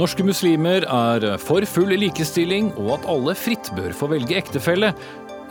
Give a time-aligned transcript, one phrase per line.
[0.00, 4.94] Norske muslimer er for full likestilling og at alle fritt bør få velge ektefelle.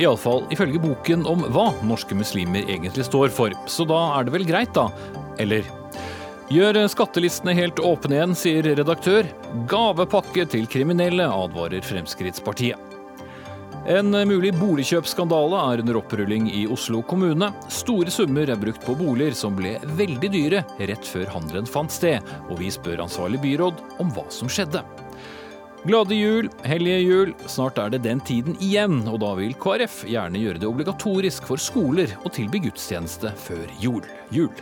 [0.02, 3.54] Iallfall ifølge boken om hva norske muslimer egentlig står for.
[3.70, 4.88] Så da er det vel greit, da?
[5.44, 5.68] Eller?
[6.50, 9.28] Gjør skattelistene helt åpne igjen, sier redaktør.
[9.70, 12.89] Gavepakke til kriminelle, advarer Fremskrittspartiet.
[13.90, 17.48] En mulig boligkjøpsskandale er under opprulling i Oslo kommune.
[17.74, 22.22] Store summer er brukt på boliger som ble veldig dyre rett før handelen fant sted,
[22.52, 24.86] og vi spør ansvarlig byråd om hva som skjedde.
[25.90, 27.36] Glade jul, hellige jul.
[27.50, 31.58] Snart er det den tiden igjen, og da vil KrF gjerne gjøre det obligatorisk for
[31.58, 34.06] skoler å tilby gudstjeneste før jul.
[34.30, 34.54] jul.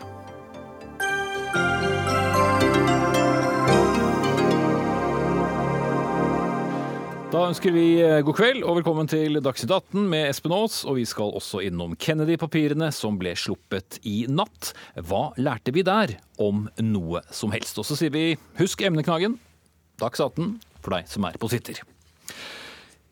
[7.27, 10.77] Da ønsker vi eh, god kveld og velkommen til Dagsnytt 18 med Espen Aas.
[10.87, 14.69] Og vi skal også innom Kennedy-papirene som ble sluppet i natt.
[14.95, 17.75] Hva lærte vi der om noe som helst?
[17.83, 19.35] Og så sier vi husk emneknaggen.
[19.99, 21.83] Dags 18 for deg som er på sitter.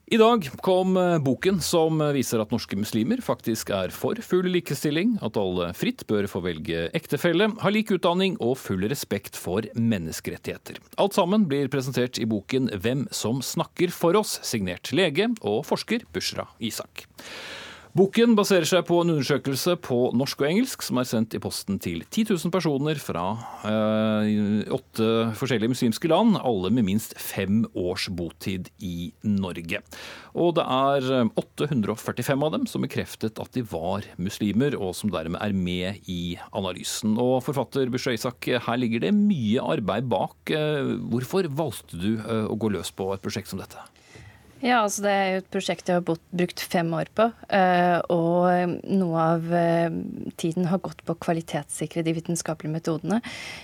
[0.06, 5.16] I dag kom eh, boken som viser at norske muslimer faktisk er for full likestilling,
[5.26, 10.78] at alle fritt bør få velge ektefelle, ha lik utdanning og full respekt for menneskerettigheter.
[11.02, 16.06] Alt sammen blir presentert i boken Hvem som snakker for oss, signert lege og forsker
[16.14, 17.08] Bushra Isak.
[17.96, 21.78] Boken baserer seg på en undersøkelse på norsk og engelsk som er sendt i posten
[21.80, 23.24] til 10 000 personer fra
[23.70, 25.08] eh, åtte
[25.40, 29.80] forskjellige muslimske land, alle med minst fem års botid i Norge.
[30.36, 35.40] Og det er 845 av dem som bekreftet at de var muslimer, og som dermed
[35.40, 37.16] er med i analysen.
[37.16, 40.36] Og forfatter Busha Isak, her ligger det mye arbeid bak.
[40.52, 43.88] Eh, hvorfor valgte du eh, å gå løs på et prosjekt som dette?
[44.64, 47.28] Ja, altså Det er jo et prosjekt jeg har brukt fem år på.
[47.54, 49.98] Eh, og noe av eh,
[50.40, 53.20] tiden har gått på å kvalitetssikre de vitenskapelige metodene.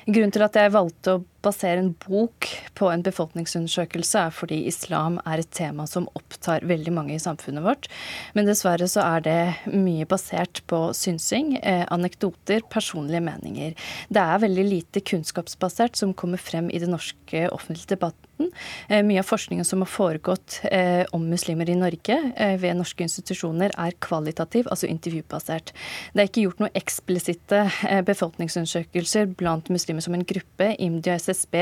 [0.05, 2.47] Grunnen til at jeg valgte å basere en bok
[2.77, 7.65] på en befolkningsundersøkelse, er fordi islam er et tema som opptar veldig mange i samfunnet
[7.65, 7.89] vårt.
[8.37, 9.39] Men dessverre så er det
[9.73, 13.75] mye basert på synsing, eh, anekdoter, personlige meninger.
[14.09, 18.51] Det er veldig lite kunnskapsbasert som kommer frem i den norske offentlige debatten.
[18.89, 22.17] Eh, mye av forskningen som har foregått eh, om muslimer i Norge
[22.57, 25.73] ved norske institusjoner, er kvalitativ, altså intervjubasert.
[26.13, 27.61] Det er ikke gjort noen eksplisitte
[28.07, 30.71] befolkningsundersøkelser blant muslimer som en gruppe.
[30.81, 31.57] IMDi og SSB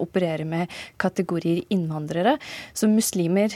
[0.00, 2.36] opererer med kategorier innvandrere.
[2.72, 3.52] Så muslimer,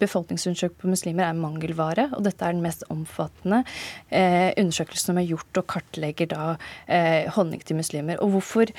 [0.00, 3.62] befolkningsundersøkelser på muslimer er mangelvare, og dette er den mest omfattende
[4.10, 6.46] undersøkelsen som er gjort og kartlegger da
[7.34, 8.18] holdning til muslimer.
[8.24, 8.72] Og hvorfor,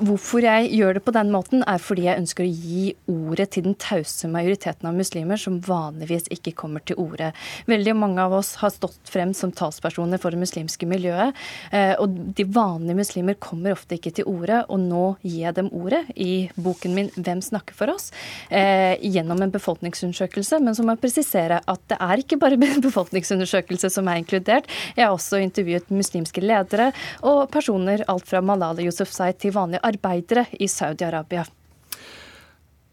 [0.00, 3.66] hvorfor jeg gjør det på den måten, er fordi jeg ønsker å gi ordet til
[3.66, 7.32] den tause majoriteten av muslimer som vanligvis ikke kommer til orde.
[7.70, 11.36] Veldig mange av oss har stått frem som talspersoner for det muslimske miljøet.
[11.72, 15.70] Eh, og de vanlige muslimer kommer ofte ikke til orde, og nå gir jeg dem
[15.72, 18.10] ordet i boken min 'Hvem snakker for oss?'
[18.50, 20.60] Eh, gjennom en befolkningsundersøkelse.
[20.62, 22.56] Men så må jeg presisere at det er ikke bare
[22.88, 24.66] befolkningsundersøkelse som er inkludert.
[24.96, 26.92] Jeg har også intervjuet muslimske ledere
[27.22, 31.46] og personer alt fra Malala Yousufzai til vanlige arbeidere i Saudi-Arabia.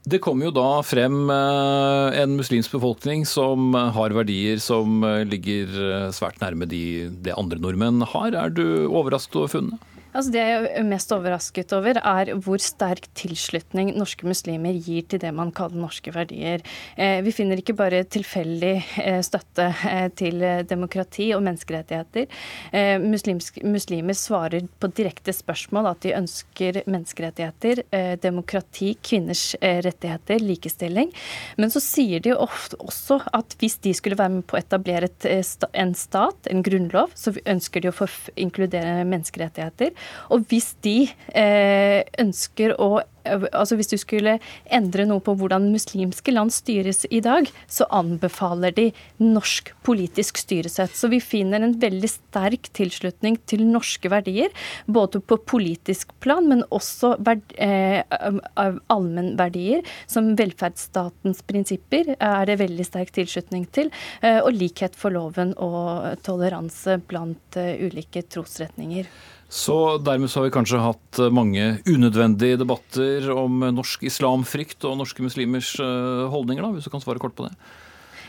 [0.04, 5.72] Det kommer jo da frem eh, en muslimsk befolkning som har verdier som eh, ligger
[5.80, 8.36] eh, svært nærme de det andre nordmenn har.
[8.36, 9.93] Er du overrasket over funnet?
[10.14, 15.22] Altså det jeg er mest overrasket over, er hvor sterk tilslutning norske muslimer gir til
[15.24, 16.62] det man kaller norske verdier.
[16.96, 22.30] Eh, vi finner ikke bare tilfeldig eh, støtte eh, til demokrati og menneskerettigheter.
[23.64, 27.84] muslimer svarer på direkte spørsmål at de ønsker menneskerettigheter,
[28.22, 31.12] demokrati, kvinners rettigheter, likestilling.
[31.58, 35.10] Men så sier de ofte også at hvis de skulle være med på å etablere
[35.34, 38.10] en stat, en grunnlov, så ønsker de å få
[38.40, 39.94] inkludere menneskerettigheter.
[40.34, 42.94] Og hvis de eh, ønsker å
[43.24, 44.38] altså Hvis du skulle
[44.74, 48.90] endre noe på hvordan muslimske land styres i dag, så anbefaler de
[49.22, 50.92] norsk politisk styresett.
[50.96, 54.52] Så vi finner en veldig sterk tilslutning til norske verdier,
[54.86, 57.16] både på politisk plan, men også
[57.56, 58.04] eh,
[58.58, 63.92] allmennverdier som velferdsstatens prinsipper er det veldig sterk tilslutning til,
[64.22, 69.08] eh, og likhet for loven og toleranse blant uh, ulike trosretninger.
[69.54, 74.98] Så dermed så har vi kanskje hatt eh, mange unødvendige debatter om norsk islamfrykt og
[74.98, 77.54] norske muslimers eh, holdninger, da, hvis du kan svare kort på det?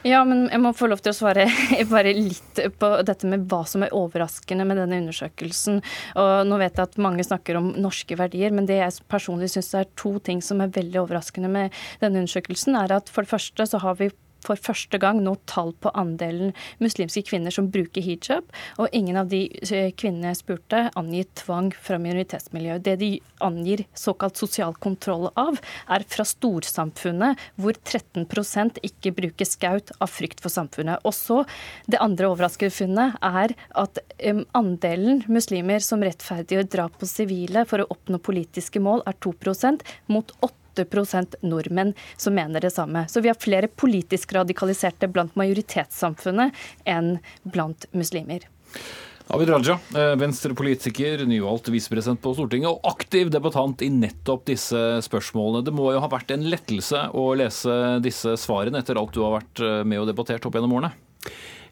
[0.04, 1.46] Ja, men jeg må få lov til å svare
[1.94, 5.80] bare litt på dette med hva som er overraskende med denne undersøkelsen.
[6.20, 9.72] Og nå vet jeg at mange snakker om norske verdier, men det jeg personlig syns
[9.80, 13.68] er to ting som er veldig overraskende med denne undersøkelsen, er at for det første
[13.70, 14.12] så har vi
[14.44, 16.52] for første gang nå tall på andelen
[16.82, 18.46] muslimske kvinner som bruker hijab,
[18.80, 22.84] og ingen av de eh, kvinnene jeg spurte, angir tvang fra minoritetsmiljøet.
[22.84, 23.10] Det de
[23.44, 25.60] angir såkalt sosial kontroll av,
[25.92, 31.02] er fra storsamfunnet, hvor 13% ikke bruker skaut av frykt for samfunnet.
[31.04, 31.44] Også
[31.90, 33.98] Det andre overraskende funnet er at
[34.56, 40.32] andelen muslimer som rettferdiggjør drap på sivile for å oppnå politiske mål, er 2% mot
[40.40, 40.63] 8
[41.42, 43.06] nordmenn som mener det samme.
[43.08, 46.52] Så vi har flere politisk radikaliserte blant majoritetssamfunnet
[46.84, 48.40] enn blant muslimer.
[49.32, 55.64] Abid Raja, eh, venstrepolitiker, nyvalgt visepresident på Stortinget og aktiv debattant i nettopp disse spørsmålene.
[55.64, 59.38] Det må jo ha vært en lettelse å lese disse svarene etter alt du har
[59.38, 60.92] vært eh, med og debattert opp gjennom årene?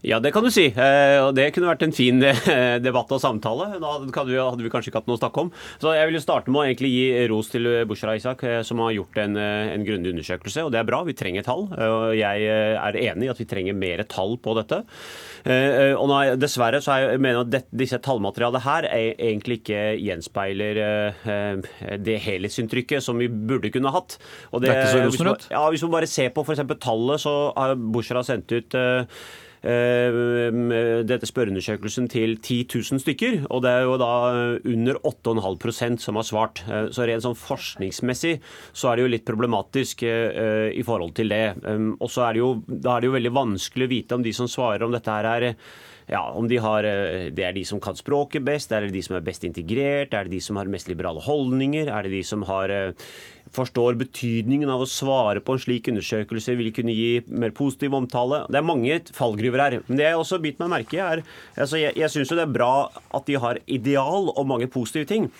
[0.02, 0.66] Ja, det kan du si.
[0.66, 3.68] Eh, og det kunne vært en fin eh, debatt og samtale.
[3.82, 5.52] Da hadde vi kanskje ikke hatt noe å snakke om.
[5.82, 8.82] Så jeg vil jo starte med å egentlig gi ros til Bushra Isak, eh, som
[8.82, 10.66] har gjort en, en grundig undersøkelse.
[10.66, 11.68] Og det er bra, vi trenger tall.
[11.70, 14.82] Og jeg er enig i at vi trenger mer tall på dette.
[15.42, 20.82] Og nei, dessverre så jeg mener at disse tallmaterialet her egentlig ikke gjenspeiler
[22.02, 24.18] det helhetsinntrykket som vi burde kunne hatt.
[24.50, 25.48] Og det, det er ikke så rosenrødt?
[25.54, 26.62] Ja, hvis man bare ser på f.eks.
[26.82, 29.22] tallet, så har Bushra sendt ut Eh,
[29.62, 34.10] dette spørreundersøkelsen til 10 000 stykker, og det er jo da
[34.66, 36.64] under 8,5% som har svart.
[36.66, 38.34] Eh, så rent sånn forskningsmessig
[38.72, 41.44] så er det jo litt problematisk eh, i forhold til det.
[42.00, 44.34] Og så er det jo, da er det jo veldig vanskelig å vite om de
[44.36, 45.50] som svarer om dette her er
[46.10, 46.84] ja, om de har,
[47.32, 50.26] det er de som kan språket best, er det de som er best integrert, er
[50.26, 52.74] det de som har mest liberale holdninger, er det de som har
[53.56, 58.44] forstår betydningen av å svare på en slik undersøkelse, vil kunne gi mer positiv omtale.
[58.48, 59.78] Det er mange fallgruver her.
[59.88, 61.24] Men det jeg også biter meg merke i, er
[61.56, 62.72] altså Jeg, jeg syns jo det er bra
[63.12, 65.30] at de har ideal og mange positive ting.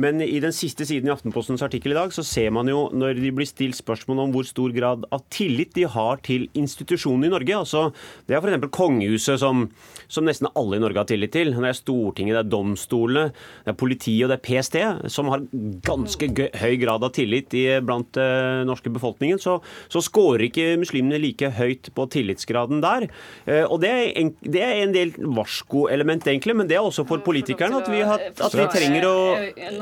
[0.00, 3.20] Men i den siste siden i Aftenpostens artikkel i dag, så ser man jo når
[3.20, 7.34] de blir stilt spørsmål om hvor stor grad av tillit de har til institusjonene i
[7.34, 7.60] Norge.
[7.60, 7.84] altså
[8.26, 8.66] Det er f.eks.
[8.74, 9.68] kongehuset, som,
[10.08, 11.54] som, nesten alle i Norge har tillit til.
[11.54, 13.30] Det er Stortinget, det er domstolene,
[13.62, 14.80] det er politiet og det er PST,
[15.14, 15.46] som har
[15.86, 19.40] ganske høy grad av tillit i, blant uh, norske befolkningen.
[19.42, 19.58] Så,
[19.92, 23.08] så scorer ikke muslimene like høyt på tillitsgraden der.
[23.48, 27.06] Uh, og det er, en, det er en del varskoelement, egentlig, men det er også
[27.08, 29.16] for politikerne at vi, har, at vi trenger å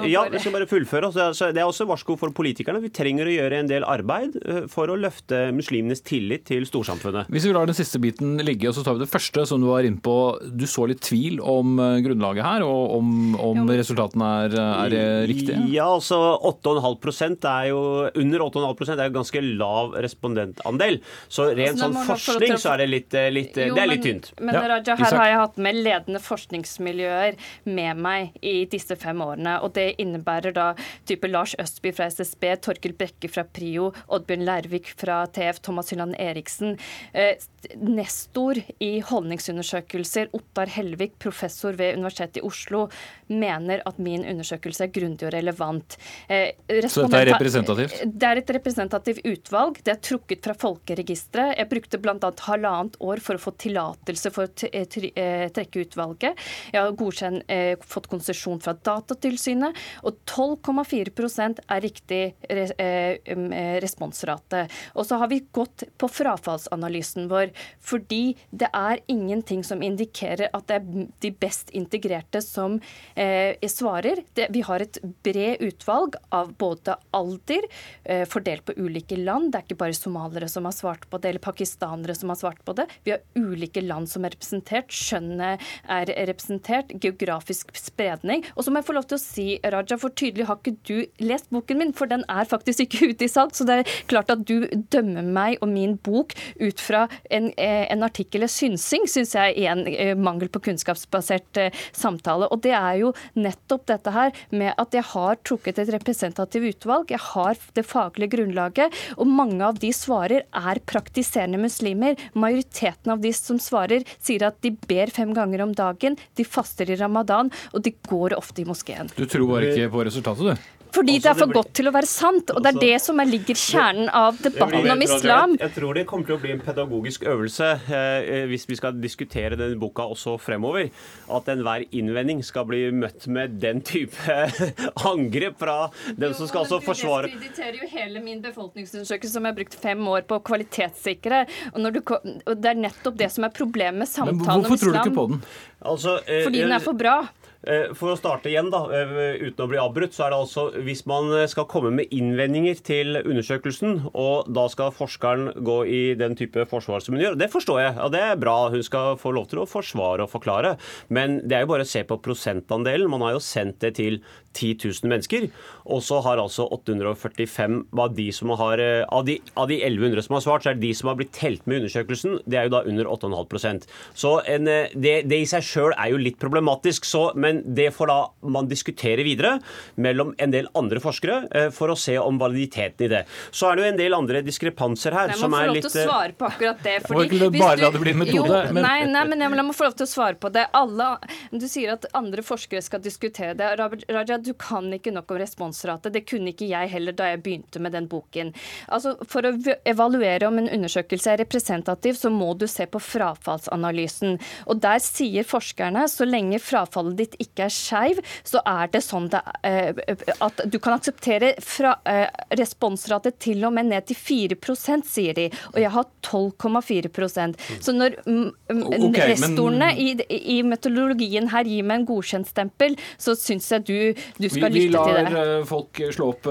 [0.09, 1.11] ja, vi skal bare fullføre.
[1.11, 2.83] Altså, det er også varsko for politikerne.
[2.83, 7.31] Vi trenger å gjøre en del arbeid eh, for å løfte muslimenes tillit til storsamfunnet.
[7.33, 9.69] Hvis vi lar den siste biten ligge, og så tar vi det første som du
[9.71, 10.17] var inne på.
[10.53, 14.59] Du så litt tvil om eh, grunnlaget her, og om, om resultatene er,
[14.89, 14.97] er
[15.31, 15.61] riktige?
[15.73, 16.21] Ja, altså
[16.53, 17.81] 8,5% er jo
[18.23, 21.01] under 8,5 det er jo ganske lav respondentandel.
[21.29, 24.05] Så rent altså, sånn forskning så er det litt, eh, litt jo, det er litt
[24.07, 24.31] tynt.
[24.41, 29.23] Men, men Raja, her har jeg hatt med ledende forskningsmiljøer med meg i disse fem
[29.25, 29.59] årene.
[29.63, 30.73] og det innebærer da
[31.09, 36.17] type Lars Østby fra SSB, Torkild Brekke fra Prio, Oddbjørn Lærvik fra TF, Thomas Hylland
[36.21, 36.77] Eriksen.
[37.13, 37.37] Eh,
[37.79, 42.87] nestor i holdningsundersøkelser, Ottar Helvik, professor ved Universitetet i Oslo,
[43.29, 45.97] mener at min undersøkelse er grundig og relevant.
[46.29, 46.53] Eh,
[46.89, 48.03] Så dette er representativt?
[48.07, 49.81] Det er et representativt utvalg.
[49.85, 51.57] Det er trukket fra folkeregisteret.
[51.61, 52.33] Jeg brukte bl.a.
[52.49, 56.41] halvannet år for å få tillatelse for å eh, trekke utvalget.
[56.73, 57.53] Jeg har godkjent,
[57.89, 59.79] fått konsesjon fra Datatilsynet.
[60.07, 64.67] Og 12,4% er riktig eh, eh, responsrate.
[64.97, 67.53] Og så har vi gått på frafallsanalysen vår,
[67.83, 72.79] fordi det er ingenting som indikerer at det er de best integrerte som
[73.15, 74.25] eh, svarer.
[74.35, 79.53] Vi har et bred utvalg av både alder, eh, fordelt på ulike land.
[79.53, 82.63] Det er ikke bare somalere som har svart på det, eller pakistanere som har svart
[82.65, 82.87] på det.
[83.05, 84.93] Vi har ulike land som er representert.
[84.93, 86.93] Skjønnet er representert.
[87.03, 88.45] Geografisk spredning.
[88.57, 91.25] Og så må jeg få lov til å si Raja, for tydelig har ikke du
[91.25, 93.55] lest boken min, for den er faktisk ikke ute i salg.
[93.57, 97.87] Så det er klart at du dømmer meg og min bok ut fra en, eh,
[97.93, 101.61] en artikkel eller synsing, syns jeg er en eh, mangel på kunnskapsbasert
[101.95, 102.49] samtale.
[102.51, 107.11] Og det er jo nettopp dette her med at jeg har trukket et representativt utvalg.
[107.13, 112.19] Jeg har det faglige grunnlaget, og mange av de svarer er praktiserende muslimer.
[112.39, 116.91] Majoriteten av de som svarer, sier at de ber fem ganger om dagen, de faster
[116.91, 119.13] i ramadan, og de går ofte i moskeen.
[119.17, 120.82] Du tror bare ikke på resultatet, du?
[120.93, 122.53] Fordi det er for godt til å være sant.
[122.53, 125.57] Og det er det som ligger kjernen av debatten om islam.
[125.61, 129.57] Jeg tror det kommer til å bli en pedagogisk øvelse eh, hvis vi skal diskutere
[129.59, 130.91] denne boka også fremover.
[131.33, 134.39] At enhver innvending skal bli møtt med den type
[135.13, 135.79] angrep fra
[136.19, 139.79] dem som skal altså forsvare Det diskrediterer jo hele min befolkningsundersøkelse som jeg har brukt
[139.83, 141.45] fem år på å kvalitetssikre.
[141.73, 144.61] Og, du, og det er nettopp det som er problemet med samtalen om islam.
[144.61, 145.47] Men hvorfor tror du ikke på den?
[145.83, 147.17] Altså, eh, Fordi den er for bra.
[147.63, 150.65] Eh, for å starte igjen, da, eh, uten å bli avbrutt, så er det altså
[150.83, 156.03] hvis man eh, skal komme med innvendinger til undersøkelsen, og da skal forskeren gå i
[156.19, 157.99] den type forsvar som hun gjør, det forstår jeg.
[158.03, 158.57] og det er bra.
[158.73, 160.75] Hun skal få lov til å forsvare og forklare.
[161.09, 163.11] Men det er jo bare å se på prosentandelen.
[163.11, 164.19] Man har jo sendt det til
[164.53, 165.49] 10 000 mennesker,
[165.85, 170.37] og så har altså 845 av de som har av de, av de 1100 som
[170.37, 172.69] har svart, så er det de som har blitt telt med i undersøkelsen, det er
[172.69, 177.07] jo da under 8,5% Så en, det, det, i seg sjøl er jo litt problematisk.
[177.09, 178.19] Så, men det får da
[178.55, 179.57] man diskutere videre
[180.01, 183.23] mellom en del andre forskere eh, for å se om validiteten i det.
[183.51, 185.97] Så er det jo en del andre diskrepanser her som er litt Jeg må få
[185.97, 186.97] lov til å svare på akkurat det.
[187.07, 188.61] Fordi, ikke bare la det bli metode.
[188.69, 188.87] Jo, men...
[188.87, 190.67] Nei, nei, men jeg må få lov til å svare på det.
[190.79, 191.11] Alle,
[191.53, 193.73] du sier at andre forskere skal diskutere det.
[193.81, 196.13] Raja, du kan ikke nok om responsrate.
[196.13, 198.53] Det kunne ikke jeg heller da jeg begynte med den boken.
[198.93, 199.55] Altså, For å
[199.89, 204.39] evaluere om en undersøkelse er representativ, så må du se på frafallsanalysen.
[204.67, 209.29] Og Der sier forskerne så lenge frafallet ditt ikke er skeiv, så er det sånn
[209.33, 212.27] det, uh, at du kan akseptere fra, uh,
[212.59, 214.59] responsrate til og med ned til 4
[215.07, 215.49] sier de.
[215.73, 220.23] Og jeg har 12,4% Så når mm, mm, okay, restorene men...
[220.29, 224.87] i, i, metodologien her gir meg en godkjentstempel, så syns jeg du, du skal vi,
[224.87, 225.25] lytte til det.
[225.27, 226.49] Vi lar eh, folk slå opp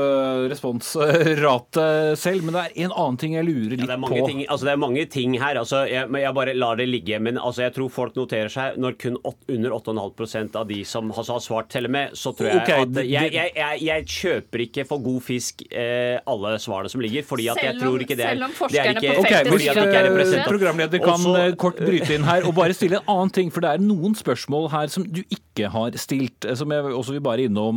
[0.52, 4.22] responsratet selv, men det er en annen ting jeg lurer litt ja, det på.
[4.28, 5.60] Ting, altså, det er mange ting her.
[5.62, 7.20] Altså, jeg, jeg, bare lar det ligge.
[7.24, 11.12] Men altså, jeg tror folk noterer seg når kun 8, under 8,5% av de som
[11.16, 14.86] har svart, teller med, så tror jeg okay, at jeg, jeg, jeg, jeg, kjøper ikke
[14.90, 18.42] for god fisk eh, alle svarene som ligger, fordi at jeg tror ikke det er,
[18.42, 22.56] det er ikke, okay, Hvis uh, programleder kan Også, eh, kort bryte inn her og
[22.58, 25.96] bare stille en annen ting, for det er noen spørsmål her som du ikke har
[26.02, 27.71] stilt, eh, som jeg også vil bare innom.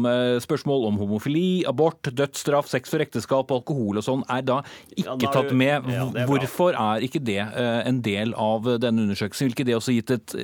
[0.45, 4.59] Spørsmål om homofili, abort, dødsstraff, sex for ekteskap, alkohol og sånn er da
[4.97, 5.87] ikke ja, tatt med.
[5.93, 9.47] Ja, er Hvorfor er ikke det en del av denne undersøkelsen?
[9.47, 10.37] Vil ikke det også gitt et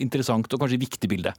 [0.00, 1.36] interessant og kanskje viktig bilde?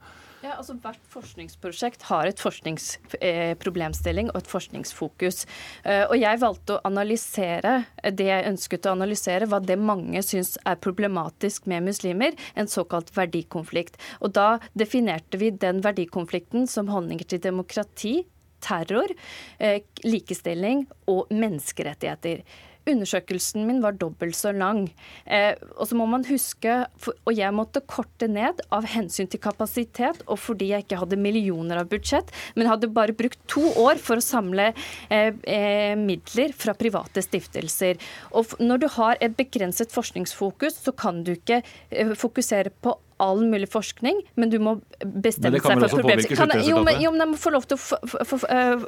[0.48, 5.42] Ja, altså Hvert forskningsprosjekt har et forskningsproblemstilling og et forskningsfokus.
[5.84, 10.54] Eh, og Jeg valgte å analysere det jeg ønsket å analysere, hva det mange syns
[10.64, 14.00] er problematisk med muslimer, en såkalt verdikonflikt.
[14.24, 18.24] Og Da definerte vi den verdikonflikten som holdninger til demokrati,
[18.64, 19.12] terror,
[19.60, 22.42] eh, likestilling og menneskerettigheter.
[22.88, 24.86] Undersøkelsen min var dobbelt så lang.
[25.26, 30.22] Eh, og så må man huske, og jeg måtte korte ned av hensyn til kapasitet
[30.26, 34.20] og fordi jeg ikke hadde millioner av budsjett, men hadde bare brukt to år for
[34.20, 38.00] å samle eh, eh, midler fra private stiftelser.
[38.36, 43.42] Og når du har et begrenset forskningsfokus, så kan du ikke eh, fokusere på all
[43.46, 46.64] mulig forskning, men du må bestemme seg for problemstillingen.
[46.68, 48.86] Jo, men, jo, men jeg må få lov til å eh,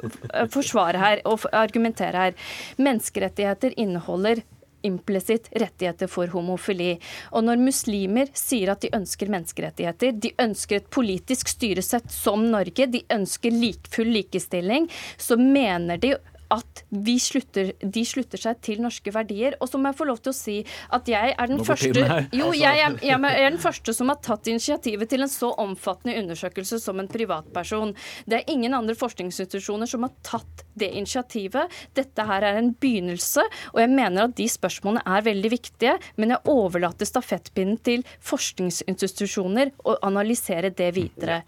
[0.53, 2.49] forsvare her og argumentere her.
[2.81, 4.43] Menneskerettigheter inneholder
[4.81, 6.95] implisitt rettigheter for homofili.
[7.31, 12.87] Og når muslimer sier at de ønsker menneskerettigheter, de ønsker et politisk styresett som Norge,
[12.89, 14.89] de ønsker lik, full likestilling,
[15.21, 16.15] så mener de
[16.51, 16.83] at
[17.21, 19.55] slutter, de slutter seg til norske verdier.
[19.61, 20.57] Og så må jeg få lov til å si
[20.93, 21.91] at jeg er den første
[22.35, 22.59] Jo, altså.
[22.59, 26.81] jeg er, jeg er, den første som har tatt initiativet til en så omfattende undersøkelse
[26.83, 27.93] som en privatperson.
[28.25, 31.71] Det er ingen andre forskningsinstitusjoner som har tatt det initiativet.
[31.97, 35.95] Dette her er en begynnelse, og jeg mener at de spørsmålene er veldig viktige.
[36.19, 41.41] Men jeg overlater stafettpinnen til forskningsinstitusjoner å analysere det videre.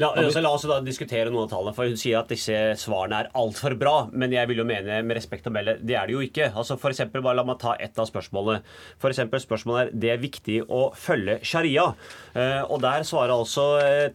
[0.00, 1.74] La, altså, la, oss da diskutere noen av tallene.
[1.76, 3.94] for Hun sier at disse svarene er altfor bra.
[4.12, 6.50] Men jeg vil jo mene med respekt å melde, det er det jo ikke.
[6.52, 8.62] Altså for eksempel, bare La meg ta ett av spørsmålene.
[9.02, 11.90] For eksempel, spørsmålet er det er viktig å følge sharia.
[12.36, 13.66] Uh, og Der svarer altså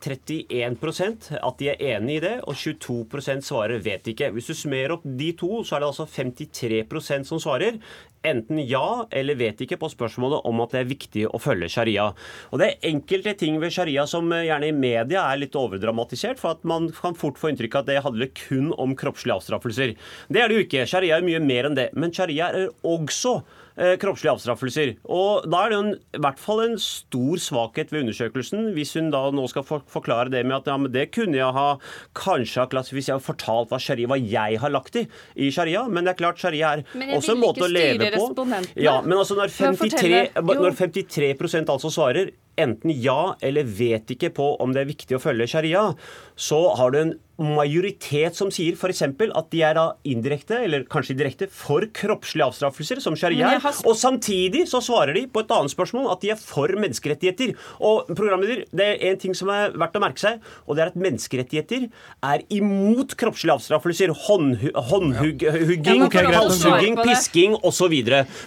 [0.01, 4.31] 31% at de er enig i det, og 22% svarer vet ikke.
[4.35, 7.77] Hvis du summerer opp de to, så er det altså 53% som svarer
[8.27, 12.11] enten ja eller vet ikke på spørsmålet om at det er viktig å følge sharia.
[12.51, 16.39] Og Det er enkelte ting ved sharia som eh, gjerne i media er litt overdramatisert,
[16.41, 19.95] for at man kan fort få inntrykk av at det handler kun om kroppslige avstraffelser.
[20.29, 20.85] Det er det jo ikke.
[20.89, 21.89] Sharia er mye mer enn det.
[21.97, 23.39] Men sharia er også
[24.01, 24.93] kroppslige avstraffelser.
[25.09, 29.11] Og Da er det en, i hvert fall en stor svakhet ved undersøkelsen, hvis hun
[29.13, 31.67] da nå skal for, forklare det med at ja, men det kunne jeg ha
[32.17, 36.05] kanskje ha klassifisert og fortalt hva, sharia, hva jeg har lagt i i sharia, men
[36.05, 36.85] det er klart sharia er
[37.15, 38.45] også en måte å leve på.
[38.79, 44.47] Ja, men altså når 53, når 53% altså svarer enten ja eller vet ikke på
[44.61, 45.85] om det er viktig å følge sharia,
[46.35, 49.01] så har du en majoritet som sier f.eks.
[49.03, 53.65] at de er da indirekte, eller kanskje direkte, for kroppslige avstraffelser, som sharia er.
[53.89, 57.55] Og samtidig så svarer de på et annet spørsmål at de er for menneskerettigheter.
[57.81, 60.93] Og programleder, det er en ting som er verdt å merke seg, og det er
[60.93, 61.89] at menneskerettigheter
[62.31, 64.15] er imot kroppslige avstraffelser.
[64.27, 67.95] Håndhugging, halshugging, pisking osv.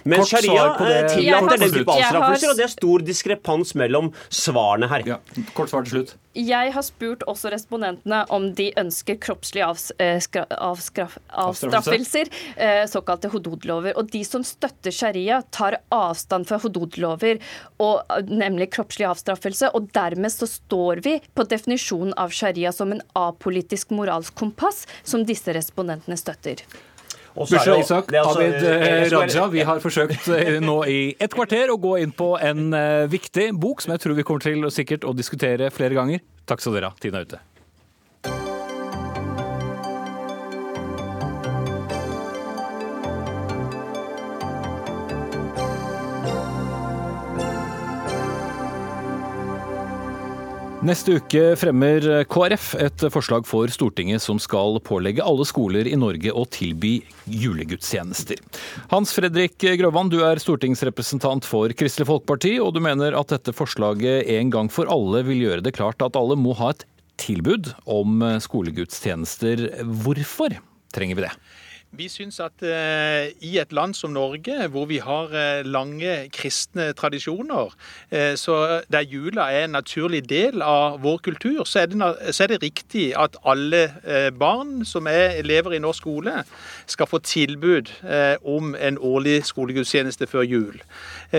[0.07, 0.71] Men sharia
[1.11, 5.09] tillater den type avstraffelser, og det er stor diskrepans mellom svarene her.
[5.15, 5.19] Ja,
[5.53, 6.15] kort svar til slutt.
[6.35, 9.69] Jeg har spurt også respondentene om de ønsker kroppslige
[10.03, 10.19] eh,
[10.51, 13.95] avstraffelser, eh, såkalte hododlover.
[13.95, 17.39] Og de som støtter sharia, tar avstand fra hododlover,
[18.27, 19.71] nemlig kroppslig avstraffelse.
[19.77, 25.23] Og dermed så står vi på definisjonen av sharia som en apolitisk moralsk kompass, som
[25.27, 26.65] disse respondentene støtter.
[27.35, 31.79] Bushra Isak, altså, Abid eh, Raja, vi har forsøkt eh, nå i et kvarter å
[31.81, 32.69] gå inn på en
[33.11, 36.23] viktig bok som jeg tror vi kommer til å, sikkert å diskutere flere ganger.
[36.47, 36.97] Takk skal dere ha.
[37.01, 37.41] Tiden er ute.
[50.85, 56.29] Neste uke fremmer KrF et forslag for Stortinget som skal pålegge alle skoler i Norge
[56.29, 58.37] å tilby julegudstjenester.
[58.91, 64.29] Hans Fredrik Grøvan, du er stortingsrepresentant for Kristelig Folkeparti, og du mener at dette forslaget
[64.35, 66.85] en gang for alle vil gjøre det klart at alle må ha et
[67.17, 69.71] tilbud om skolegudstjenester.
[70.05, 70.53] Hvorfor
[70.93, 71.33] trenger vi det?
[71.95, 76.89] Vi syns at eh, i et land som Norge, hvor vi har eh, lange kristne
[76.93, 77.71] tradisjoner,
[78.11, 82.43] eh, så der jula er en naturlig del av vår kultur, så er det, så
[82.43, 83.85] er det riktig at alle
[84.35, 86.33] barn som er elever i norsk skole,
[86.85, 87.89] skal få tilbud
[88.43, 90.81] om en årlig skolegudstjeneste før jul.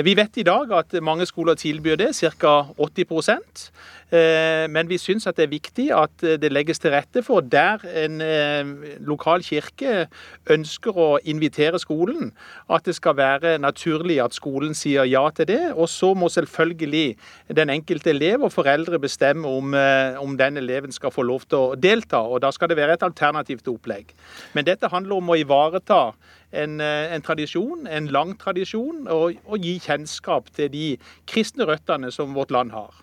[0.05, 2.57] Vi vet i dag at mange skoler tilbyr det, ca.
[2.77, 3.71] 80%
[4.71, 8.21] men vi syns det er viktig at det legges til rette for der en
[9.03, 10.05] lokal kirke
[10.47, 12.31] ønsker å invitere skolen,
[12.71, 15.73] at det skal være naturlig at skolen sier ja til det.
[15.75, 17.17] Og så må selvfølgelig
[17.59, 21.59] den enkelte elev og foreldre bestemme om, eh, om den eleven skal få lov til
[21.59, 22.23] å delta.
[22.23, 24.15] Og da skal det være et alternativt opplegg.
[24.55, 26.15] Men dette handler om å ivareta
[26.53, 30.87] en, eh, en, tradisjon, en lang tradisjon, og, og, gi kjennskap til de
[31.27, 32.95] kristne røttene som vårt land har.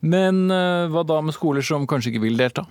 [0.00, 2.64] Men eh, hva da med skoler som kanskje ikke vil delta?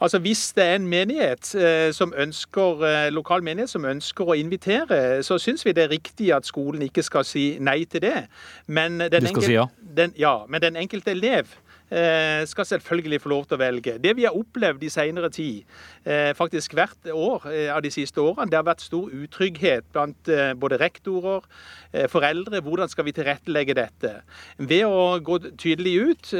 [0.00, 5.22] Altså Hvis det er en menighet eh, som ønsker, lokal menighet som ønsker å invitere,
[5.24, 8.26] så syns vi det er riktig at skolen ikke skal si nei til det.
[8.66, 9.68] Men den, De skal enkelte, si ja.
[9.96, 13.92] Den, ja, men den enkelte elev skal selvfølgelig få lov til å velge.
[14.02, 15.62] Det vi har opplevd i senere tid,
[16.06, 18.46] Eh, faktisk hvert år eh, av de siste årene.
[18.46, 21.42] Det har vært stor utrygghet blant eh, både rektorer,
[22.12, 22.60] foreldre.
[22.62, 24.10] Hvordan skal vi tilrettelegge dette?
[24.58, 26.32] Ved å gå tydelig ut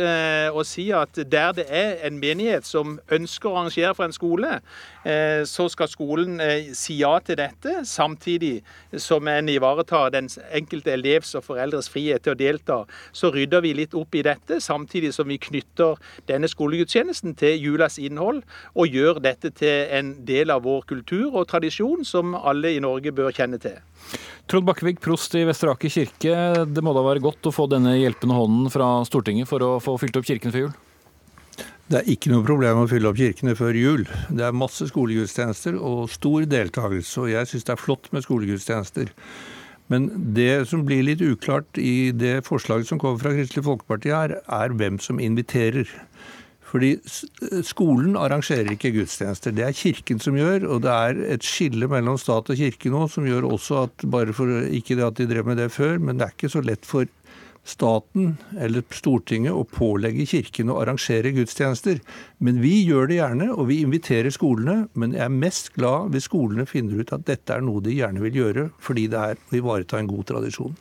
[0.52, 4.58] og si at der det er en menighet som ønsker å arrangere for en skole,
[5.46, 6.40] så skal skolen
[6.74, 8.60] si ja til dette, samtidig
[8.98, 12.78] som en ivaretar den enkelte elevs og foreldres frihet til å delta.
[13.14, 18.00] Så rydder vi litt opp i dette, samtidig som vi knytter denne skolegudstjenesten til julas
[18.02, 18.42] innhold,
[18.74, 23.14] og gjør dette til en del av vår kultur og tradisjon som alle i Norge
[23.14, 23.78] bør kjenne til.
[24.46, 26.34] Trond Bakkevik, prost i Vesteraker kirke.
[26.70, 29.96] Det må da være godt å få denne hjelpende hånden fra Stortinget for å få
[29.98, 30.76] fylt opp kirken før jul?
[31.86, 34.06] Det er ikke noe problem å fylle opp kirkene før jul.
[34.34, 39.12] Det er masse skolegudstjenester og stor deltakelse, og jeg syns det er flott med skolegudstjenester.
[39.92, 44.40] Men det som blir litt uklart i det forslaget som kommer fra Kristelig Folkeparti her,
[44.42, 45.86] er hvem som inviterer.
[46.66, 46.96] Fordi
[47.64, 49.54] skolen arrangerer ikke gudstjenester.
[49.54, 53.04] Det er kirken som gjør, og det er et skille mellom stat og kirke nå
[53.12, 56.18] som gjør også at bare for ikke det at de drev med det før, men
[56.18, 57.06] det er ikke så lett for
[57.66, 62.00] staten eller Stortinget å pålegge kirken å arrangere gudstjenester.
[62.38, 64.86] Men vi gjør det gjerne, og vi inviterer skolene.
[64.94, 68.22] Men jeg er mest glad hvis skolene finner ut at dette er noe de gjerne
[68.24, 70.76] vil gjøre, fordi det er å ivareta en god tradisjon.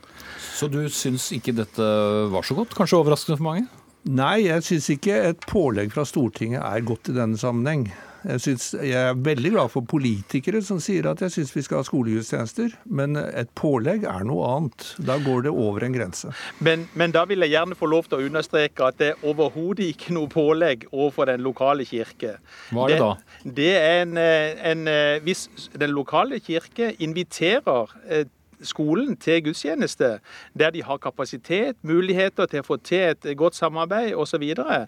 [0.56, 1.90] Så du syns ikke dette
[2.32, 2.76] var så godt?
[2.78, 3.68] Kanskje overraskende for mange?
[4.06, 7.88] Nei, jeg syns ikke et pålegg fra Stortinget er godt i denne sammenheng.
[8.26, 11.82] Jeg, synes, jeg, er veldig glad for politikere som sier at jeg syns vi skal
[11.82, 14.88] ha skolegudstjenester, men et pålegg er noe annet.
[15.06, 16.32] Da går det over en grense.
[16.66, 19.92] Men, men da vil jeg gjerne få lov til å understreke at det er overhodet
[19.94, 22.38] ikke noe pålegg overfor den lokale kirke.
[22.72, 23.12] Hva er det, da?
[23.44, 24.18] Det, det er en,
[24.72, 24.88] en,
[25.26, 28.26] Hvis den lokale kirke inviterer eh,
[28.62, 30.20] skolen til gudstjeneste,
[30.54, 34.88] der de har kapasitet, muligheter til å få til et godt samarbeid osv., så, videre,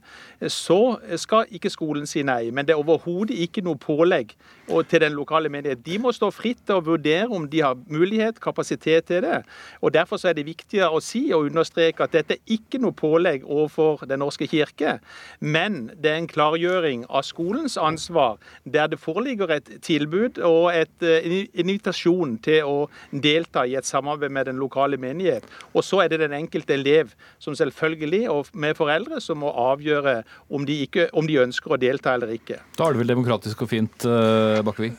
[0.51, 2.49] så skal ikke skolen si nei.
[2.51, 4.33] Men det er overhodet ikke noe pålegg
[4.67, 5.85] til den lokale menighet.
[5.85, 9.41] De må stå fritt å vurdere om de har mulighet, kapasitet til det.
[9.81, 13.45] Og Derfor er det viktigere å si og understreke at dette er ikke noe pålegg
[13.45, 14.99] overfor Den norske kirke,
[15.39, 20.93] men det er en klargjøring av skolens ansvar, der det foreligger et tilbud og et,
[21.01, 22.77] en invitasjon til å
[23.11, 25.45] delta delta i et samarbeid med den lokale menighet.
[25.73, 30.23] Og så er det den enkelte elev som selvfølgelig, og med foreldre, som må avgjøre
[30.49, 32.59] om de, ikke, om de ønsker å delta eller ikke.
[32.77, 34.93] Da er det vel demokratisk og fint, eh, Bakkevig?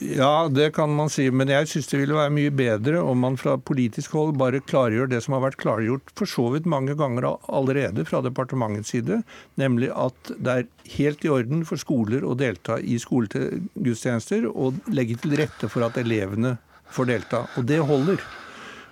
[0.00, 1.30] Ja, det kan man si.
[1.30, 5.10] Men jeg syns det ville være mye bedre om man fra politisk hold bare klargjør
[5.10, 9.22] det som har vært klargjort for så vidt mange ganger allerede fra departementets side,
[9.60, 15.18] nemlig at det er helt i orden for skoler å delta i skolegudstjenester og legge
[15.20, 16.56] til rette for at elevene
[16.94, 17.44] får delta.
[17.58, 18.22] Og det holder.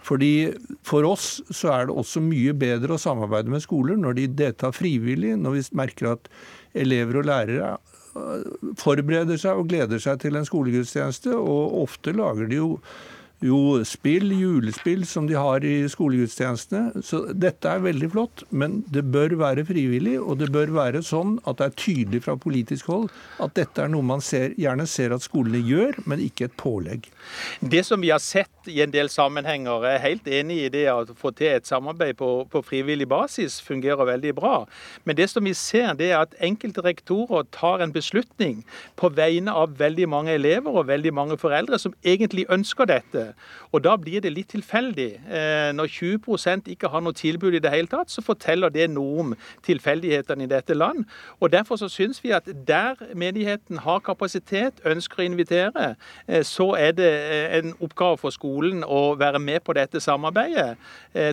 [0.09, 0.55] Fordi
[0.87, 4.73] For oss så er det også mye bedre å samarbeide med skoler når de deltar
[4.77, 6.31] frivillig, når vi merker at
[6.79, 7.75] elever og lærere
[8.17, 11.35] øh, forbereder seg og gleder seg til en skolegudstjeneste.
[11.37, 12.71] Og ofte lager de jo
[13.45, 17.03] jo, spill, julespill som de har i skolegudstjenestene.
[17.07, 20.17] Så dette er veldig flott, men det bør være frivillig.
[20.19, 23.07] Og det bør være sånn at det er tydelig fra politisk hold
[23.43, 27.07] at dette er noe man ser, gjerne ser at skolene gjør, men ikke et pålegg.
[27.61, 31.13] Det som vi har sett i en del sammenhenger, er helt enig i det at
[31.13, 34.55] å få til et samarbeid på, på frivillig basis fungerer veldig bra.
[35.07, 38.65] Men det som vi ser, det er at enkelte rektorer tar en beslutning
[38.99, 43.28] på vegne av veldig mange elever og veldig mange foreldre som egentlig ønsker dette.
[43.73, 45.09] Og Da blir det litt tilfeldig.
[45.31, 49.21] Eh, når 20% ikke har noe tilbud i det hele tatt, så forteller det noe
[49.21, 49.35] om
[49.67, 51.05] tilfeldighetene i dette land.
[51.41, 55.95] Og Derfor så syns vi at der menigheten har kapasitet, ønsker å invitere,
[56.29, 60.77] eh, så er det eh, en oppgave for skolen å være med på dette samarbeidet.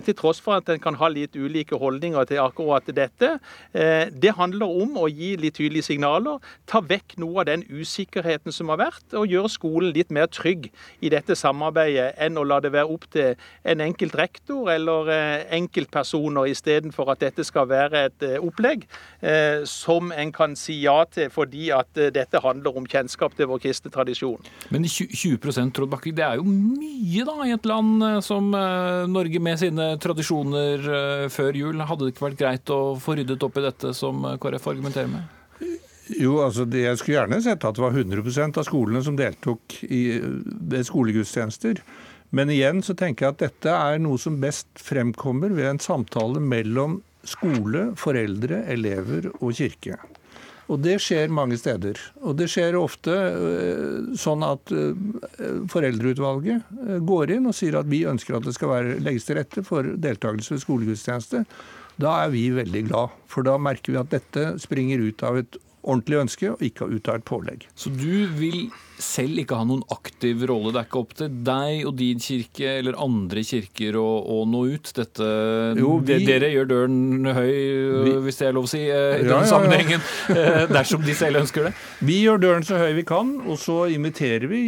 [0.06, 3.38] Til tross for at en kan ha litt ulike holdninger til akkurat dette.
[3.72, 8.72] Det handler om å gi litt tydelige signaler, ta vekk noe av den usikkerheten som
[8.72, 12.60] har vært, og gjøre skolen litt mer trygg i dette samarbeidet arbeidet enn å la
[12.60, 18.06] det være opp til en enkelt rektor eller eh, enkeltpersoner, istedenfor at dette skal være
[18.08, 18.86] et eh, opplegg
[19.20, 23.62] eh, som en kan si ja til fordi at dette handler om kjennskap til vår
[23.62, 24.42] kristne tradisjon.
[24.70, 29.60] Men 20% Trond Bakke, det er jo mye da i et land som Norge med
[29.60, 31.80] sine tradisjoner før jul.
[31.86, 35.36] Hadde det ikke vært greit å få ryddet opp i dette som KrF argumenterer med?
[36.06, 40.02] Jo, altså Jeg skulle gjerne sett at det var 100% av skolene som deltok i
[40.86, 41.80] skolegudstjenester.
[42.34, 46.42] Men igjen så tenker jeg at dette er noe som best fremkommer ved en samtale
[46.42, 49.98] mellom skole, foreldre, elever og kirke.
[50.66, 51.98] Og det skjer mange steder.
[52.26, 54.96] Og det skjer ofte øh, sånn at øh,
[55.70, 56.72] foreldreutvalget
[57.06, 59.86] går inn og sier at vi ønsker at det skal være, legges til rette for
[59.94, 61.44] deltakelse ved skolegudstjeneste.
[62.02, 65.60] Da er vi veldig glad, for da merker vi at dette springer ut av et
[65.86, 67.66] ordentlig ønske, og ikke ha uttalt pålegg.
[67.78, 68.66] Så du vil
[69.02, 70.72] selv ikke ha noen aktiv rolle?
[70.74, 74.62] Det er ikke opp til deg og din kirke eller andre kirker å, å nå
[74.72, 74.92] ut?
[74.96, 75.30] Dette,
[75.78, 77.54] jo, vi, dere gjør døren høy,
[78.06, 80.54] vi, hvis det er lov å si, eh, i ja, denne sammenhengen, ja, ja.
[80.62, 81.74] Eh, dersom de selv ønsker det?
[82.08, 84.62] Vi gjør døren så høy vi kan, og så inviterer vi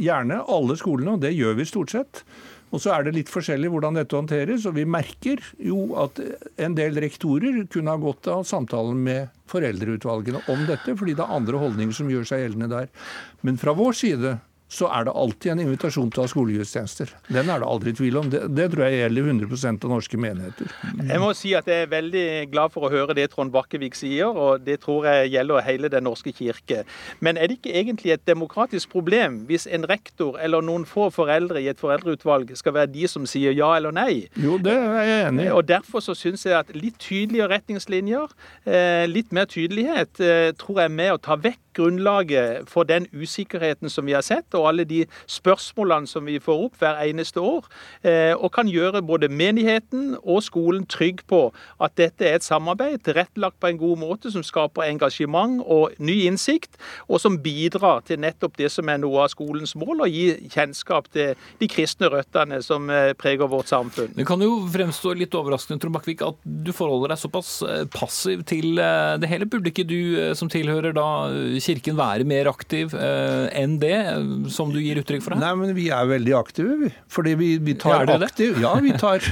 [0.00, 2.24] gjerne alle skolene, og det gjør vi stort sett.
[2.72, 4.64] Og så er det litt forskjellig hvordan dette håndteres.
[4.68, 6.20] Og vi merker jo at
[6.62, 11.36] en del rektorer kunne ha godt av samtalen med foreldreutvalgene om dette, fordi det er
[11.36, 12.88] andre holdninger som gjør seg gjeldende der.
[13.44, 14.38] Men fra vår side
[14.72, 17.10] så er det alltid en invitasjon til å ha skolegudstjenester.
[17.28, 18.30] Den er det aldri tvil om.
[18.32, 20.70] Det, det, tror jeg gjelder 100% av norske menigheter.
[21.10, 24.32] Jeg må si at jeg er veldig glad for å høre det Trond Bakkevik sier,
[24.32, 26.82] og det tror jeg gjelder hele Den norske kirke.
[27.20, 31.60] Men er det ikke egentlig et demokratisk problem hvis en rektor eller noen få foreldre
[31.60, 34.26] i et foreldreutvalg skal være de som sier ja eller nei?
[34.40, 35.52] Jo, det er jeg enig i.
[35.52, 38.32] Og Derfor så syns jeg at litt tydeligere retningslinjer,
[38.64, 43.06] eh, litt mer tydelighet, eh, tror jeg er med å ta vekk grunnlaget for den
[43.12, 47.40] usikkerheten som vi har sett, og alle de spørsmålene som vi får opp hver eneste
[47.40, 47.66] år.
[48.02, 51.44] Eh, og kan gjøre både menigheten og skolen trygg på
[51.82, 56.22] at dette er et samarbeid tilrettelagt på en god måte, som skaper engasjement og ny
[56.28, 56.76] innsikt,
[57.08, 61.10] og som bidrar til nettopp det som er noe av skolens mål, å gi kjennskap
[61.12, 64.12] til de kristne røttene som eh, preger vårt samfunn.
[64.16, 68.44] Det kan jo fremstå litt overraskende Trond Bakkvik, at du forholder deg såpass eh, passiv
[68.48, 69.46] til det hele.
[69.50, 71.06] Burde ikke du som tilhører da
[71.62, 73.96] Kirken være mer aktiv eh, enn det,
[74.54, 75.42] som du gir uttrykk for her?
[75.42, 76.90] Nei, men vi er veldig aktive, vi.
[77.12, 79.22] Fordi vi, vi tar ja, aktiv Ja, vi tar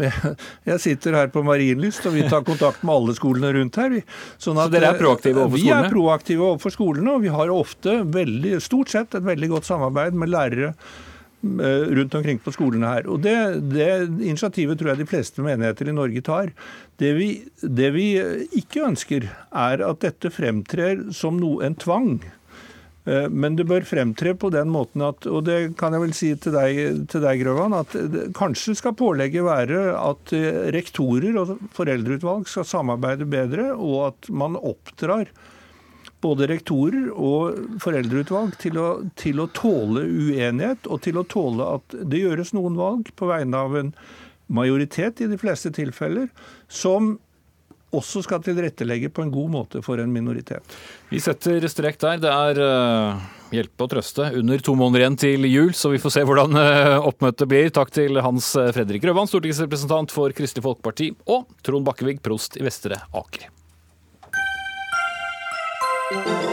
[0.70, 3.98] Jeg sitter her på Marienlyst, og vi tar kontakt med alle skolene rundt her.
[4.36, 5.66] Sånn at, Så dere er proaktive overfor skolene?
[5.66, 9.68] Vi er proaktive overfor skolene, og vi har ofte, veldig, stort sett, et veldig godt
[9.68, 11.05] samarbeid med lærere Eh,
[11.96, 13.10] rundt omkring på skolene her.
[13.10, 13.36] Og det,
[13.72, 13.88] det,
[14.20, 16.52] initiativet tror jeg de fleste menigheter i Norge tar.
[17.00, 17.28] Det vi,
[17.62, 18.08] det vi
[18.58, 22.16] ikke ønsker, er at dette fremtrer som noe, en tvang.
[23.06, 26.32] Eh, men det bør fremtre på den måten at, og det kan jeg vel si
[26.42, 26.80] til deg,
[27.12, 27.94] til deg Grøvan, at
[28.36, 34.58] kanskje skal pålegget være at eh, rektorer og foreldreutvalg skal samarbeide bedre, og at man
[34.58, 35.30] oppdrar
[36.26, 42.00] både rektorer og foreldreutvalg til å, til å tåle uenighet, og til å tåle at
[42.02, 43.94] det gjøres noen valg på vegne av en
[44.46, 46.28] majoritet i de fleste tilfeller,
[46.68, 47.16] som
[47.96, 50.76] også skal tilrettelegge på en god måte for en minoritet.
[51.10, 52.20] Vi setter strek der.
[52.20, 56.18] Det er uh, hjelpe og trøste under to måneder igjen til jul, så vi får
[56.18, 57.72] se hvordan uh, oppmøtet blir.
[57.74, 63.00] Takk til Hans Fredrik Røvan, stortingsrepresentant for Kristelig Folkeparti, og Trond Bakkevig, prost i Vestre
[63.14, 63.55] Aker.
[66.08, 66.45] Thank you.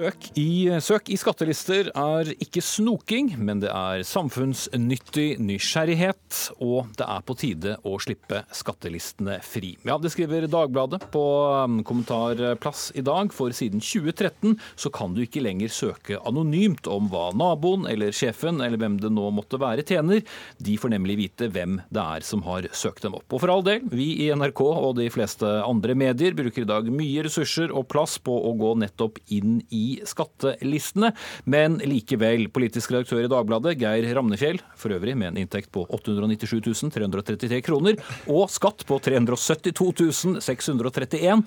[0.00, 6.38] Søk i, søk i, skattelister er ikke snoking, men det er samfunnsnyttig nysgjerrighet.
[6.64, 9.74] Og det er på tide å slippe skattelistene fri.
[9.84, 11.24] Ja, Det skriver Dagbladet på
[11.66, 13.34] um, kommentarplass i dag.
[13.36, 18.64] For siden 2013 så kan du ikke lenger søke anonymt om hva naboen eller sjefen
[18.64, 20.24] eller hvem det nå måtte være tjener.
[20.56, 23.28] De får nemlig vite hvem det er som har søkt dem opp.
[23.28, 26.88] Og for all del, vi i NRK og de fleste andre medier bruker i dag
[26.88, 31.12] mye ressurser og plass på å gå nettopp inn i skattelistene.
[31.50, 36.90] Men likevel, politisk redaktør i Dagbladet, Geir Ramnefjell, for øvrig med en inntekt på 897
[36.90, 38.00] 333 kroner,
[38.30, 41.46] og skatt på 372 631.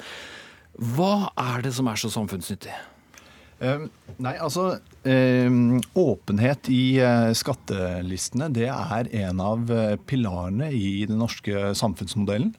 [0.93, 2.73] Hva er det som er så samfunnsnyttig?
[3.63, 3.85] Uh,
[4.19, 5.53] nei, altså uh,
[6.01, 9.71] Åpenhet i uh, skattelistene det er en av
[10.09, 12.55] pilarene i den norske samfunnsmodellen.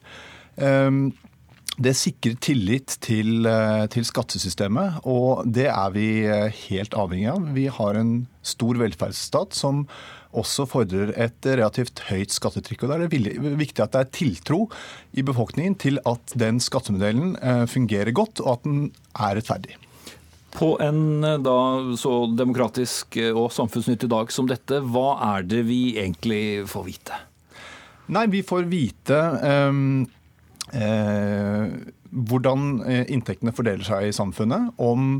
[1.75, 7.49] Det sikrer tillit til, eh, til, skattesystemet, og det er vi eh, helt avhengig av.
[7.51, 8.13] Vi har en
[8.47, 9.83] stor velferdsstat som
[10.35, 12.83] også fordrer et relativt høyt skattetrykk.
[12.83, 14.69] og Da er det viktig at det er tiltro
[15.15, 19.75] i befolkningen til at den skattemodellen eh, fungerer godt, og at den er rettferdig.
[20.55, 21.59] På en da
[21.99, 27.23] så demokratisk og samfunnsnyttig dag som dette, hva er det vi egentlig får vite?
[28.15, 30.05] Nei, vi får vite um
[32.15, 34.75] hvordan eh, inntektene fordeler seg i samfunnet.
[34.81, 35.17] Om,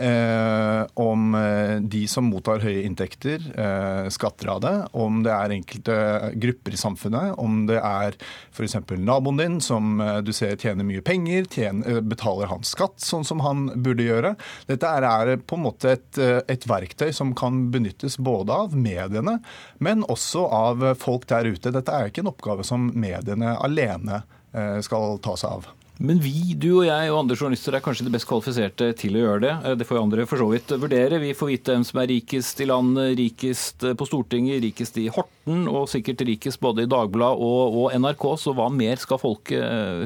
[0.00, 4.74] eh, om eh, de som mottar høye inntekter, eh, skatter av det.
[4.96, 5.98] Om det er enkelte
[6.40, 7.34] grupper i samfunnet.
[7.40, 8.16] Om det er
[8.54, 8.78] f.eks.
[8.96, 13.44] naboen din som eh, du ser tjener mye penger, tjener, betaler han skatt sånn som
[13.44, 14.34] han burde gjøre.
[14.70, 16.10] Dette er, på en måte et,
[16.48, 19.40] et, verktøy som kan benyttes både av mediene,
[19.78, 21.72] men også av folk der ute.
[21.74, 24.39] Dette er ikke en oppgave som mediene alene gjør Eh,
[24.82, 25.68] skal ta seg av.
[26.00, 29.24] Men vi, du og jeg og andre journalister er kanskje de best kvalifiserte til å
[29.24, 29.52] gjøre det.
[29.52, 31.18] Eh, det får jo andre for så vidt vurdere.
[31.20, 35.10] Vi får vite hvem som er rikest i landet, rikest eh, på Stortinget, rikest i
[35.12, 38.26] Horten og sikkert rikest både i Dagbladet og, og, NRK.
[38.40, 39.52] Så hva mer skal folk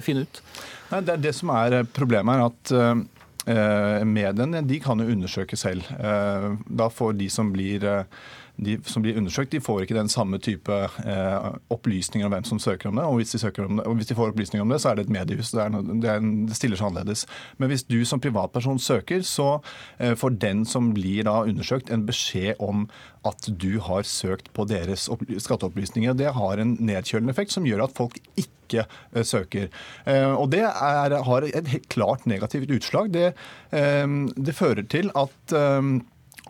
[0.03, 0.43] finne ut?
[0.91, 2.73] Nei, det, det, som er problemet, er at
[3.47, 5.87] uh, mediene de kan jo undersøke selv.
[5.95, 7.87] Da får de som blir
[8.57, 12.61] de som blir undersøkt, de får ikke den samme type eh, opplysninger om hvem som
[12.63, 13.07] søker om det.
[13.09, 15.15] Og hvis, de det, og hvis de får opplysninger om det, så er det et
[15.17, 15.51] mediehus.
[15.51, 17.25] Det, noe, det, en, det, stiller seg annerledes.
[17.59, 19.49] Men hvis du som privatperson søker, så
[19.99, 22.87] eh, får den som blir da undersøkt, en beskjed om
[23.27, 26.15] at du har søkt på deres skatteopplysninger.
[26.15, 29.71] Det har en nedkjølende effekt som gjør at folk ikke eh, søker.
[30.07, 33.11] Eh, og Det er, har et helt klart negativt utslag.
[33.11, 33.33] Det,
[33.75, 35.95] eh, fører til at eh,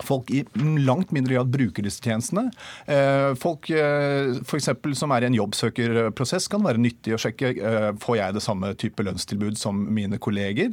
[0.02, 0.42] folk i
[0.82, 2.48] langt mindre grad bruker disse tjenestene.
[2.90, 4.98] Eh, folk for f.eks.
[4.98, 8.72] som er i en jobbsøkerprosess, kan være nyttig å sjekke eh, får jeg det samme
[8.80, 10.72] type lønnstilbud som mine kolleger,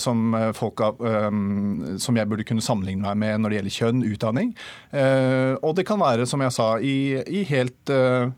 [0.00, 0.80] som, folk,
[2.00, 4.54] som jeg burde kunne sammenligne meg med når det gjelder kjønn, utdanning.
[5.62, 6.96] Og det kan være, som jeg sa, i,
[7.40, 8.30] i helt Eh,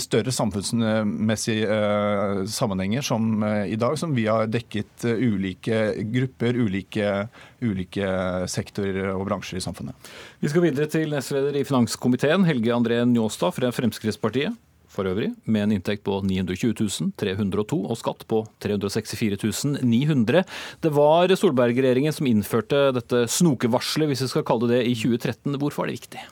[0.00, 5.80] større samfunnsmessige eh, sammenhenger som eh, i dag, som vi har dekket ulike
[6.12, 7.10] grupper, ulike,
[7.60, 8.12] ulike
[8.50, 10.12] sektorer og bransjer i samfunnet.
[10.40, 14.56] Vi skal videre til nestleder i finanskomiteen, Helge André Njåstad fra Fremskrittspartiet
[14.96, 20.44] for øvrig, med en inntekt på 920 302 og skatt på 364 900.
[20.80, 25.60] Det var Solberg-regjeringen som innførte dette snokevarselet, hvis vi skal kalle det det, i 2013.
[25.60, 26.24] Hvorfor er det viktig?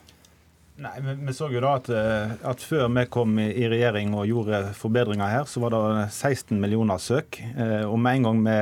[0.75, 4.11] Nei, vi, vi, så jo da at, eh, at, før vi kom i, i regjering
[4.19, 7.39] og gjorde forbedringer her, så var det 16 millioner søk.
[7.55, 8.57] Eh, og med en gang vi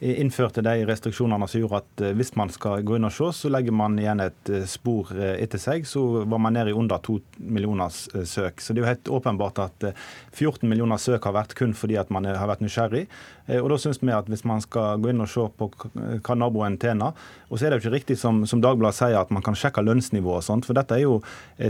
[0.00, 3.50] innførte de restriksjonene som gjorde at eh, hvis man skal gå inn og se, så
[3.50, 5.88] legger man igjen et eh, spor eh, etter seg.
[5.88, 8.62] Så var man nede i under to millioner søk.
[8.62, 9.88] Så det er jo helt åpenbart at
[10.36, 13.06] 14 millioner søk har vært kun fordi at man har vært nysgjerrig.
[13.58, 16.76] Og da syns vi at hvis man skal gå inn og se på hva naboen
[16.80, 17.16] tjener,
[17.48, 19.80] og så er det jo ikke riktig som, som Dagbladet sier at man kan sjekke
[19.86, 21.22] lønnsnivå og sånt, for dette er jo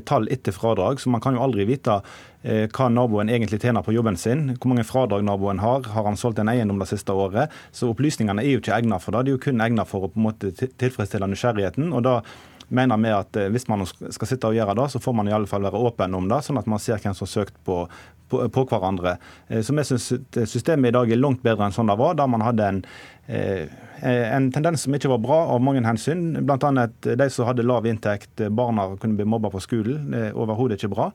[0.09, 2.01] tall etter fradrag, så man kan jo aldri vite
[2.42, 6.38] hva naboen egentlig tjener på jobben sin, hvor mange fradrag naboen har, har han solgt
[6.38, 7.51] en eiendom det siste året.
[7.74, 9.24] Så opplysningene er jo ikke egnet for det.
[9.27, 11.90] De er jo kun egnet for å på en måte tilfredsstille nysgjerrigheten.
[11.92, 12.20] og da
[12.68, 15.35] mener vi at eh, hvis man skal sitte og gjøre det, så får man i
[15.35, 17.81] alle fall være åpen om det, sånn at man ser hvem som har søkt på,
[18.29, 19.17] på, på hverandre.
[19.49, 20.12] Så vi syns
[20.49, 22.83] systemet i dag er langt bedre enn sånn det var, da man hadde en
[23.29, 26.38] en tendens som ikke var bra av mange hensyn.
[26.47, 26.87] Bl.a.
[27.03, 30.07] de som hadde lav inntekt, barna kunne bli mobba på skolen.
[30.12, 31.09] Det er overhodet ikke bra.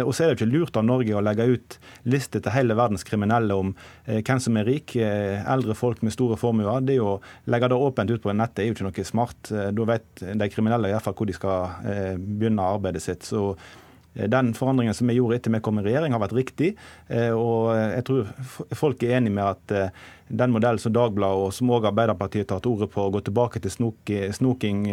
[0.00, 1.76] Og så er det ikke lurt av Norge å legge ut
[2.08, 3.74] lister til hele verdens kriminelle om
[4.06, 6.82] hvem som er rik, eldre folk med store formuer.
[6.86, 7.18] Det å
[7.52, 9.52] legge det åpent ut på nettet er jo ikke noe smart.
[9.52, 13.28] Da vet de kriminelle i hvert fall hvor de skal begynne arbeidet sitt.
[13.28, 16.72] Så Eh, den forandringen som vi gjorde etter vi kom i regjering, har vært riktig.
[17.08, 18.32] Eh, og jeg tror
[18.76, 22.60] folk er enig med at eh, den modellen som Dagbladet og som også Arbeiderpartiet tar
[22.64, 24.86] til orde på, å gå tilbake til snok, snoking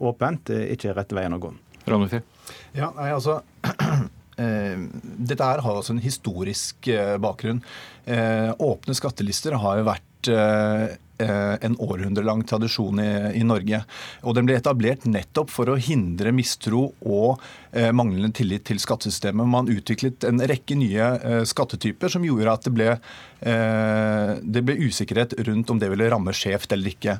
[0.00, 1.50] åpent, ikke er rette veien å gå.
[1.88, 2.22] Ranulfi?
[2.76, 3.40] Ja, nei, altså...
[4.36, 6.90] Dette her har altså en historisk
[7.24, 7.62] bakgrunn.
[8.04, 10.28] Åpne skattelister har jo vært
[11.18, 13.78] en århundrelang tradisjon i, i, Norge.
[14.26, 17.40] Og Den ble etablert nettopp for å hindre mistro og
[17.76, 19.44] Eh, manglende tillit til skattesystemet.
[19.52, 24.76] Man utviklet en rekke nye eh, skattetyper som gjorde at det ble, eh, det ble
[24.86, 27.16] usikkerhet rundt om det ville ramme skjevt eller ikke.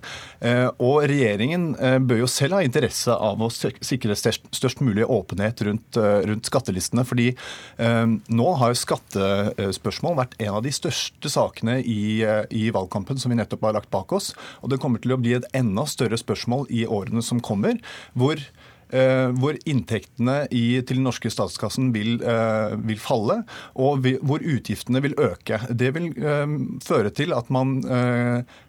[0.82, 1.68] Og Regjeringen
[2.08, 7.04] bør jo selv ha interesse av å sikre størst mulig åpenhet rundt, rundt skattelistene.
[7.06, 7.28] fordi
[7.78, 13.40] nå har jo skattespørsmål vært en av de største sakene i, i valgkampen som vi
[13.40, 14.32] nettopp har lagt bak oss.
[14.62, 17.76] Og det kommer til å bli et enda større spørsmål i årene som kommer.
[18.14, 23.40] hvor Eh, hvor inntektene i, til den norske statskassen vil, eh, vil falle,
[23.74, 25.58] og vi, hvor utgiftene vil øke.
[25.70, 27.76] Det vil eh, føre til at man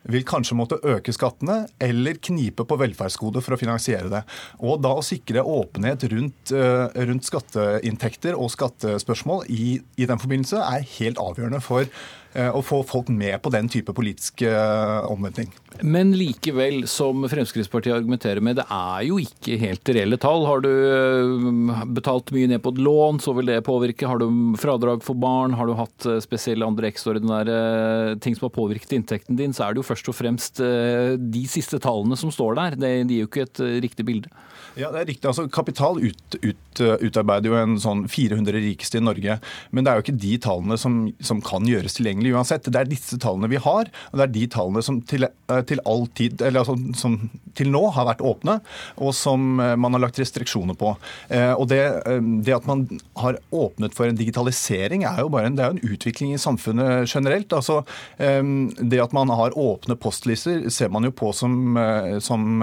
[0.08, 4.22] vil kanskje måtte øke skattene eller knipe på velferdsgodet for å finansiere det.
[4.64, 10.88] Og da å sikre åpenhet rundt, rundt skatteinntekter og skattespørsmål i, i den forbindelse er
[10.98, 11.90] helt avgjørende for
[12.27, 15.52] Eh, å få folk med på den type politisk eh, omvending.
[15.86, 20.46] Men likevel, som Fremskrittspartiet argumenterer med, det er jo ikke helt reelle tall.
[20.50, 24.10] Har du eh, betalt mye ned på et lån, så vil det påvirke.
[24.10, 24.28] Har du
[24.60, 29.56] fradrag for barn, har du hatt spesielle andre ekstraordinære ting som har påvirket inntekten din,
[29.56, 32.78] så er det jo først og fremst de siste tallene som står der.
[32.82, 34.32] Det gir jo ikke et riktig bilde.
[34.78, 35.26] Ja, det er riktig.
[35.30, 39.40] Altså, Kapital ut, ut, utarbeider jo en sånn 400 rikeste i Norge.
[39.74, 42.68] Men det er jo ikke de tallene som, som, kan gjøres tilgjengelig uansett.
[42.68, 45.82] Det er disse tallene vi har, og det er de tallene som til, eh, til
[46.18, 47.18] tid, altså, som
[47.58, 48.60] til nå har vært åpne,
[48.98, 50.96] og som eh, man har lagt restriksjoner på.
[51.30, 51.82] Eh, og det,
[52.46, 52.86] det at man
[53.18, 57.08] har åpnet for en digitalisering, er jo bare en, det er en utvikling i samfunnet
[57.08, 57.54] generelt.
[57.54, 57.84] Altså,
[58.18, 61.78] det at man har åpne postlister, ser man jo på som,
[62.24, 62.62] som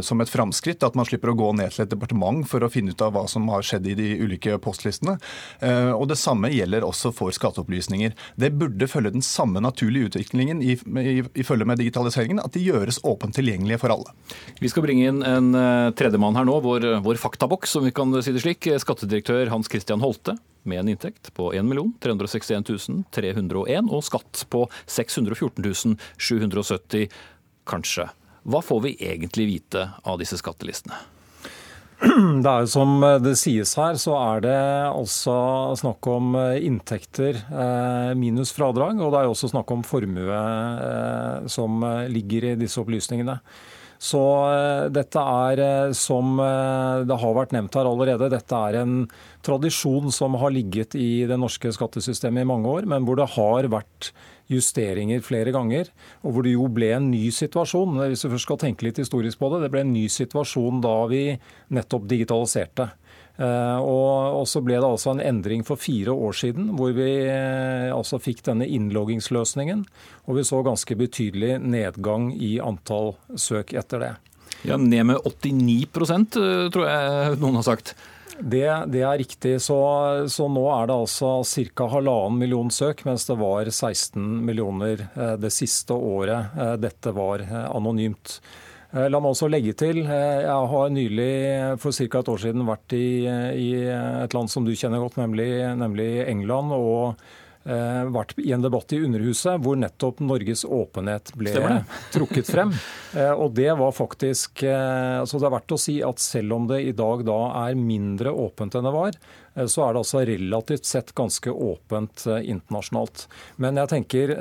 [0.00, 0.82] som et framskritt.
[0.86, 3.26] At man slipper å gå ned til et departement for å finne ut av hva
[3.30, 5.18] som har skjedd i de ulike postlistene.
[5.60, 8.14] Eh, og Det samme gjelder også for skatteopplysninger.
[8.40, 12.64] Det burde følge den samme naturlige utviklingen i, i, i følge med digitaliseringen, at de
[12.64, 14.14] gjøres åpent tilgjengelige for alle.
[14.60, 18.14] Vi skal bringe inn en eh, tredjemann her nå, vår, vår faktaboks, om vi kan
[18.22, 18.70] si det slik.
[18.80, 20.36] Skattedirektør Hans Christian Holte
[20.68, 21.70] med en inntekt på 1
[22.04, 27.08] 361 301 og skatt på 614 770,
[27.70, 28.10] kanskje.
[28.50, 30.98] Hva får vi egentlig vite av disse skattelistene?
[32.42, 35.34] Det er jo Som det sies her, så er det altså
[35.76, 38.96] snakk om eh, inntekter eh, minus fradrag.
[39.00, 43.36] Og det er jo også snakk om formue eh, som ligger i disse opplysningene.
[44.00, 44.20] Så
[44.96, 45.60] dette er,
[45.92, 48.94] som det har vært nevnt her allerede, dette er en
[49.44, 53.68] tradisjon som har ligget i det norske skattesystemet i mange år, men hvor det har
[53.68, 54.08] vært
[54.50, 55.90] justeringer flere ganger,
[56.24, 58.00] og hvor det jo ble en ny situasjon.
[58.02, 60.96] Hvis vi først skal tenke litt historisk på det, det ble en ny situasjon da
[61.10, 61.24] vi
[61.76, 62.90] nettopp digitaliserte.
[63.40, 67.88] Eh, og så ble det altså en endring for fire år siden, hvor vi eh,
[67.94, 69.86] altså fikk denne innloggingsløsningen.
[70.28, 74.12] Og vi så ganske betydelig nedgang i antall søk etter det.
[74.68, 75.86] Ja, Ned med 89
[76.36, 77.94] eh, tror jeg noen har sagt.
[78.40, 79.54] Det, det er riktig.
[79.62, 79.76] Så,
[80.32, 81.32] så, nå er det altså
[81.76, 81.88] ca.
[81.92, 87.44] halvannen million søk, mens det var 16 millioner eh, det siste året eh, dette var
[87.44, 88.40] eh, anonymt.
[88.90, 91.34] La meg også legge til, jeg har nylig
[91.78, 92.22] for ca.
[92.24, 95.46] et år siden vært i, i, et land som du kjenner godt, nemlig,
[95.78, 96.74] nemlig England.
[96.74, 97.22] og
[97.64, 101.52] vært i en debatt i Underhuset hvor nettopp Norges åpenhet ble
[102.14, 102.72] trukket frem.
[103.12, 106.68] Eh, og det var faktisk eh, altså Det er verdt å si at selv om
[106.70, 109.20] det i dag da er mindre åpent enn det var,
[109.50, 113.24] så er det altså relativt sett ganske åpent internasjonalt.
[113.60, 114.32] Men jeg tenker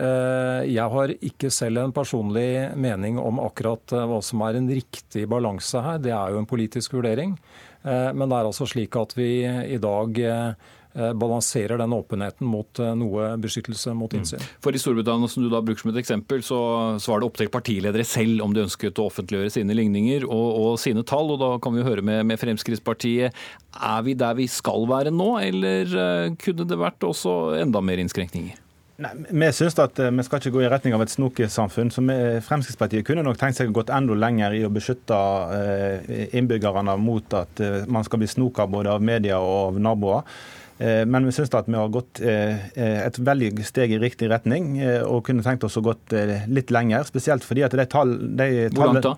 [0.70, 5.82] jeg har ikke selv en personlig mening om akkurat hva som er en riktig balanse
[5.82, 5.98] her.
[6.06, 7.34] Det er jo en politisk vurdering.
[7.82, 12.94] Men det er altså slik at vi i dag eh, balanserer den åpenheten mot eh,
[12.98, 14.20] noe beskyttelse mot mm.
[14.20, 14.46] innsyn.
[14.64, 16.62] For I Storbritannia som du da bruker som et eksempel, så,
[17.02, 20.48] så var det opp til partiledere selv om de ønsket å offentliggjøre sine ligninger og,
[20.62, 21.36] og, sine tall.
[21.36, 23.38] og Da kan vi jo høre med, med Fremskrittspartiet.
[23.76, 28.58] Er vi der vi skal være nå, eller kunne det vært også enda mer innskrenkninger?
[29.00, 31.92] Nei, Vi synes at eh, vi skal ikke gå i retning av et snokesamfunn.
[31.92, 35.20] så vi, Fremskrittspartiet kunne nok tenkt seg å gått enda lenger i å beskytte
[35.56, 40.42] eh, innbyggerne mot at eh, man skal bli snoka både av media og av naboer.
[40.80, 45.44] Men vi syns at vi har gått et veldig steg i riktig retning, og kunne
[45.44, 46.14] tenkt oss å gått
[46.48, 47.04] litt lenger.
[47.08, 48.16] Spesielt fordi at de tall...
[48.40, 49.18] De Hvor langt da?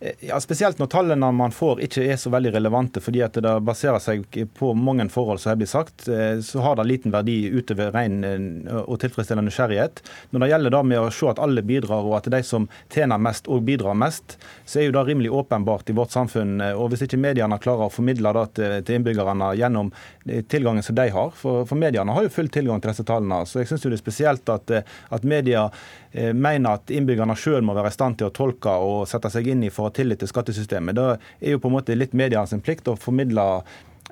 [0.00, 3.52] Eh, ja, Spesielt når tallene man får ikke er så veldig relevante, fordi at det
[3.64, 4.26] baserer seg
[4.58, 8.18] på mange forhold som har blitt sagt, eh, så har det liten verdi utover ren
[8.26, 10.02] eh, og tilfredsstillende nysgjerrighet.
[10.34, 13.22] Når det gjelder da med å se at alle bidrar, og at de som tjener
[13.22, 14.36] mest og bidrar mest,
[14.66, 16.58] så er jo det rimelig åpenbart i vårt samfunn.
[16.74, 19.92] Og Hvis ikke mediene klarer å formidle det til innbyggerne gjennom
[20.50, 23.60] tilgangen som de har, for, for mediene har jo full tilgang til disse tallene, så
[23.60, 24.72] jeg syns det er spesielt at,
[25.14, 25.66] at media
[26.14, 29.64] mener at innbyggerne sjøl må være i stand til å tolke og sette seg inn
[29.66, 30.96] i for å tillit til skattesystemet.
[30.96, 31.08] Det
[31.44, 33.44] er jo på en måte litt medias plikt å formidle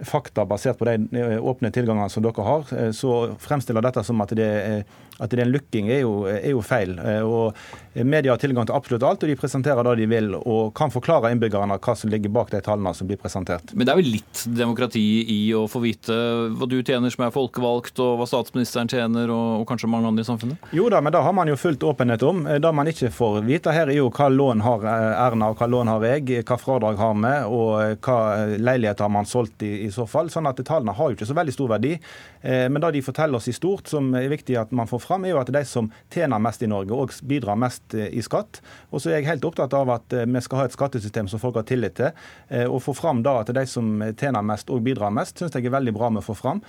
[0.08, 2.74] fakta basert på de eh, åpne tilgangene som dere har.
[2.78, 4.84] Eh, så fremstiller dette som at det er
[5.22, 6.96] at det er en lukking, er jo, er jo, feil.
[6.98, 10.72] Eh, og Media har tilgang til absolutt alt, og de presenterer det de vil, og
[10.76, 13.74] kan forklare innbyggerne hva som ligger bak de tallene som blir presentert.
[13.76, 16.16] Men det er vel litt demokrati i å få vite
[16.56, 20.24] hva du tjener som er folkevalgt, og hva statsministeren tjener, og, og kanskje mange andre
[20.24, 20.72] i samfunnet?
[20.74, 22.46] Jo da, men det har man jo fullt åpenhet om.
[22.48, 25.60] Eh, det man ikke får vite her, er jo hva lån har eh, Erna, og
[25.60, 28.18] hva lån har jeg, hva fradrag har vi, og hva
[28.56, 30.30] leiligheter har man solgt i, i så fall.
[30.32, 31.94] Sånn at tallene har jo ikke så veldig stor verdi.
[32.42, 35.34] Men det de forteller oss i stort, som er viktig at man får fram, er
[35.34, 38.60] jo at de som tjener mest i Norge, òg bidrar mest eh, i skatt.
[38.90, 41.42] Og så er jeg helt opptatt av at eh, vi skal ha et skattesystem som
[41.42, 42.12] folk har tillit til.
[42.52, 43.86] Å få fram da at de som
[44.18, 46.60] tjener mest og bidrar mest, syns jeg er veldig bra med å få fram.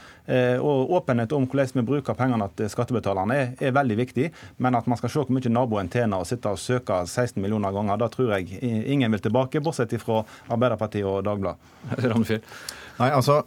[0.63, 4.29] Og åpenhet om hvordan vi bruker pengene til skattebetalerne er, er, veldig viktig.
[4.63, 7.75] Men at man skal se hvor mye naboen tjener og sitte og søke 16 millioner
[7.75, 11.59] ganger, da tror jeg ingen vil tilbake, bortsett fra Arbeiderpartiet og Dagbladet.
[12.99, 13.41] Nei, altså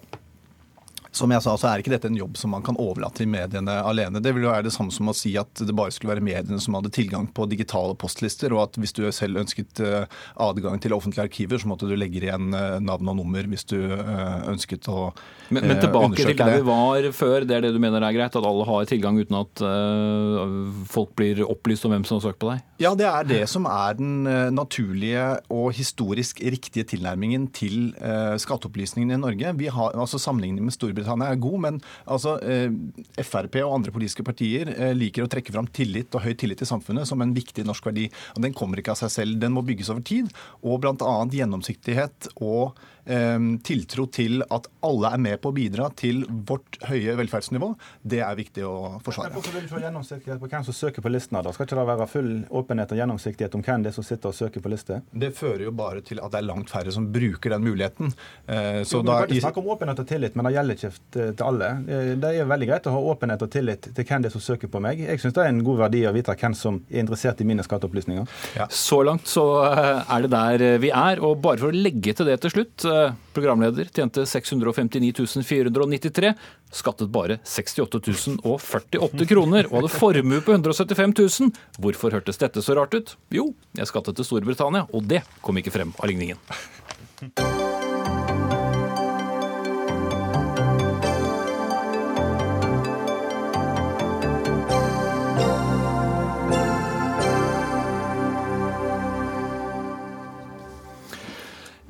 [1.16, 3.78] som jeg sa, så er ikke dette en jobb som man kan overlate til mediene
[3.88, 4.20] alene.
[4.22, 6.61] Det vil jo være det samme som å si at det bare skulle være mediene
[6.62, 10.05] som hadde tilgang på digitale postlister, og at hvis du selv ønsket eh,
[10.42, 13.78] adgang til offentlige arkiver, så måtte du legge igjen eh, navn og nummer hvis du
[13.78, 15.09] eh, ønsket å
[15.49, 18.36] men, men tilbake til der vi var før, det er det du mener er greit?
[18.36, 19.62] At alle har tilgang uten at
[20.90, 22.64] folk blir opplyst om hvem som har søkt på deg?
[22.76, 25.22] Ja, det er det som er den naturlige
[25.52, 29.52] og historisk riktige tilnærmingen til skatteopplysningene i Norge.
[29.56, 32.72] Vi har, altså Sammenlignet med Storbritannia er god, men altså, eh,
[33.22, 36.68] Frp og andre politiske partier eh, liker å trekke fram tillit og høy tillit i
[36.68, 38.08] samfunnet som en viktig norsk verdi.
[38.34, 39.40] og Den kommer ikke av seg selv.
[39.40, 40.28] Den må bygges over tid.
[40.66, 41.16] Og bl.a.
[41.32, 47.68] gjennomsiktighet og tiltro til at alle er med på å bidra til vårt høye velferdsnivå,
[48.02, 49.30] det er viktig å forsvare.
[49.36, 51.44] Hvorfor vil du få gjennomsiktighet på hvem som søker på listene?
[51.46, 51.52] da?
[51.54, 54.36] Skal ikke det være full åpenhet og gjennomsiktighet om hvem det er som sitter og
[54.36, 55.00] søker på liste?
[55.12, 58.12] Det fører jo bare til at det er langt færre som bruker den muligheten.
[58.46, 60.80] Eh, så jo, da, vi kan ikke snakke om åpenhet og tillit, men det gjelder
[60.80, 61.70] ikke til alle.
[61.86, 64.44] Eh, det er veldig greit å ha åpenhet og tillit til hvem det er som
[64.44, 65.04] søker på meg.
[65.06, 67.66] Jeg syns det er en god verdi å vite hvem som er interessert i mine
[67.66, 68.34] skatteopplysninger.
[68.58, 68.68] Ja.
[68.72, 71.22] Så langt så eh, er det der vi er.
[71.26, 72.88] Og bare for å legge til det til slutt
[73.37, 76.32] programleder, tjente 659 493,
[76.74, 78.01] skattet bare 68
[78.43, 81.53] 048 kroner og hadde formue på 175 000.
[81.82, 83.16] Hvorfor hørtes dette så rart ut?
[83.32, 86.41] Jo, jeg skattet til Storbritannia, og det kom ikke frem av ligningen.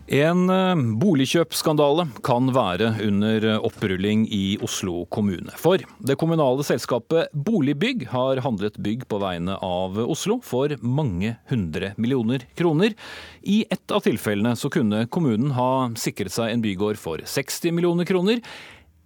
[0.06, 5.50] En eh, boligkjøpsskandale kan være under opprulling i Oslo kommune.
[5.58, 11.90] For det kommunale selskapet Boligbygg har handlet bygg på vegne av Oslo for mange hundre
[11.98, 12.94] millioner kroner.
[13.42, 18.06] I ett av tilfellene så kunne kommunen ha sikret seg en bygård for 60 millioner
[18.06, 18.44] kroner.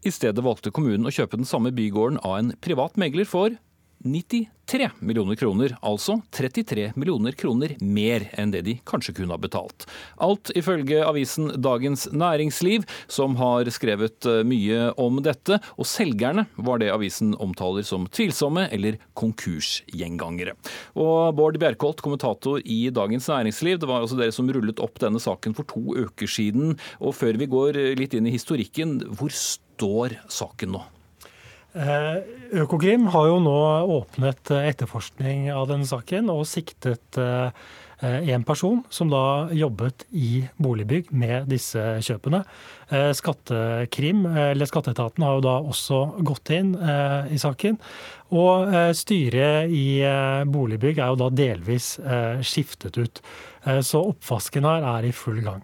[0.04, 3.56] I stedet valgte kommunen å kjøpe den samme bygården av en privat megler for
[4.04, 9.84] 93 millioner kroner, altså 33 millioner kroner mer enn det de kanskje kunne ha betalt.
[10.22, 16.80] Alt ifølge avisen Dagens Næringsliv, som har skrevet eh, mye om dette, og selgerne var
[16.80, 20.56] det avisen omtaler som tvilsomme eller konkursgjengangere.
[20.96, 25.20] Og Bård Bjerkholt, kommentator i Dagens Næringsliv, det var altså dere som rullet opp denne
[25.20, 26.78] saken for to uker siden.
[27.04, 30.86] Og før vi går litt inn i historikken, hvor står saken nå?
[31.70, 33.58] Økokrim har jo nå
[34.00, 37.20] åpnet etterforskning av denne saken og siktet
[38.00, 42.40] en person som da jobbet i boligbygg med disse kjøpene.
[43.14, 46.72] Skattekrim, eller Skatteetaten har jo da også gått inn
[47.30, 47.76] i saken.
[48.34, 50.00] Og styret i
[50.50, 51.92] boligbygg er jo da delvis
[52.50, 53.22] skiftet ut.
[53.84, 55.62] Så oppvasken her er i full gang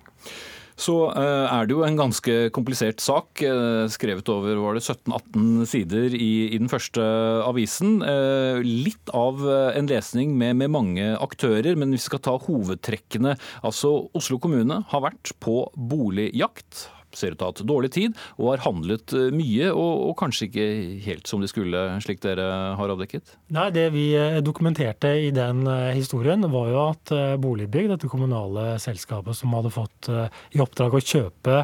[0.77, 5.69] så eh, er det jo en ganske komplisert sak, eh, skrevet over var det 17-18
[5.71, 7.03] sider i, i, den første
[7.47, 8.03] avisen.
[8.05, 13.37] Eh, litt av en lesning med, med, mange aktører, men vi skal ta hovedtrekkene.
[13.65, 18.17] Altså, Oslo kommune har vært på boligjakt ser ut til å ha hatt dårlig tid
[18.37, 20.67] og har handlet eh, mye, og, og, kanskje ikke
[21.07, 22.47] helt som de skulle, slik dere
[22.79, 23.37] har avdekket?
[23.57, 28.77] Nei, Det vi eh, dokumenterte i den eh, historien, var jo at Boligbygg, dette kommunale
[28.83, 30.09] selskapet som hadde fått
[30.55, 31.57] i oppdrag å kjøpe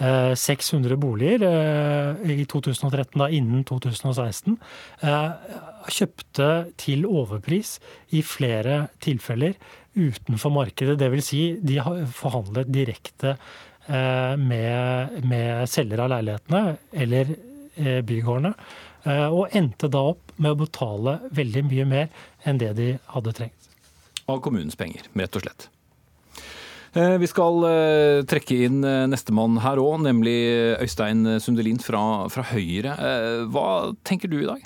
[0.00, 1.42] 600 boliger
[2.24, 4.56] i 2013, da innen 2016,
[5.92, 6.48] kjøpte
[6.80, 7.76] til overpris
[8.16, 9.58] i flere tilfeller
[9.98, 10.98] utenfor markedet.
[11.00, 11.26] Dvs.
[11.32, 11.80] Si de
[12.14, 13.36] forhandlet direkte
[13.90, 17.34] med, med selger av leilighetene eller
[17.74, 18.52] eh, bygårdene.
[19.02, 23.34] Eh, og endte da opp med å betale veldig mye mer enn det de hadde
[23.36, 23.70] trengt.
[24.30, 25.70] Av kommunens penger, rett og slett.
[26.90, 27.62] Vi skal
[28.26, 30.34] trekke inn nestemann her òg, nemlig
[30.82, 32.96] Øystein Sundelin fra, fra Høyre.
[33.54, 33.66] Hva
[34.02, 34.64] tenker du i dag?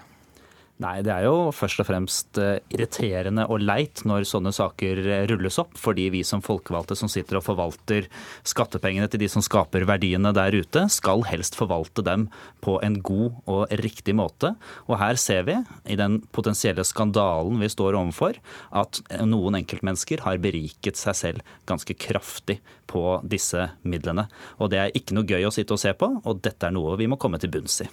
[0.83, 5.20] Nei, det er jo først og fremst eh, irriterende og leit når sånne saker eh,
[5.31, 8.09] rulles opp, fordi vi som folkevalgte som sitter og forvalter
[8.43, 12.27] skattepengene til de som skaper verdiene der ute, skal helst forvalte dem
[12.64, 14.57] på en god og riktig måte.
[14.91, 18.43] Og her ser vi, i den potensielle skandalen vi står overfor,
[18.75, 22.59] at noen enkeltmennesker har beriket seg selv ganske kraftig
[22.91, 24.27] på disse midlene.
[24.59, 26.99] Og det er ikke noe gøy å sitte og se på, og dette er noe
[26.99, 27.93] vi må komme til bunns i.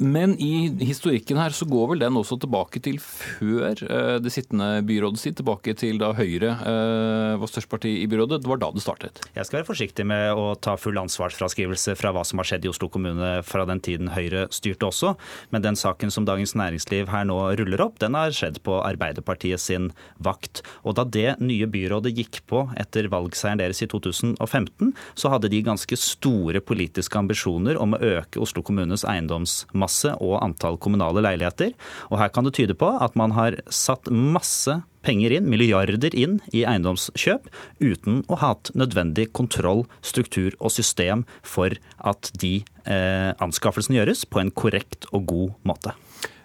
[0.00, 4.80] Men i historikken her så går vel den også tilbake til før eh, det sittende
[4.88, 8.40] byrådet sitt, tilbake til da Høyre eh, var størst parti i byrådet.
[8.40, 9.20] Det var da det startet.
[9.36, 12.70] Jeg skal være forsiktig med å ta full ansvarsfraskrivelse fra hva som har skjedd i
[12.72, 15.12] Oslo kommune fra den tiden Høyre styrte også,
[15.52, 19.60] men den saken som Dagens Næringsliv her nå ruller opp, den har skjedd på Arbeiderpartiet
[19.60, 19.90] sin
[20.24, 20.64] vakt.
[20.88, 25.62] Og da det nye byrådet gikk på etter valgseieren deres i 2015, så hadde de
[25.68, 31.74] ganske store politiske ambisjoner om å øke Oslo kommunes eiendomsmasse masse og antall kommunale leiligheter.
[32.10, 36.38] Og her kan det tyde på at man har satt masse penger inn, milliarder inn,
[36.54, 37.48] i eiendomskjøp
[37.82, 44.26] uten å ha hatt nødvendig kontroll, struktur og system for at de eh, anskaffelsene gjøres
[44.28, 45.96] på en korrekt og god måte.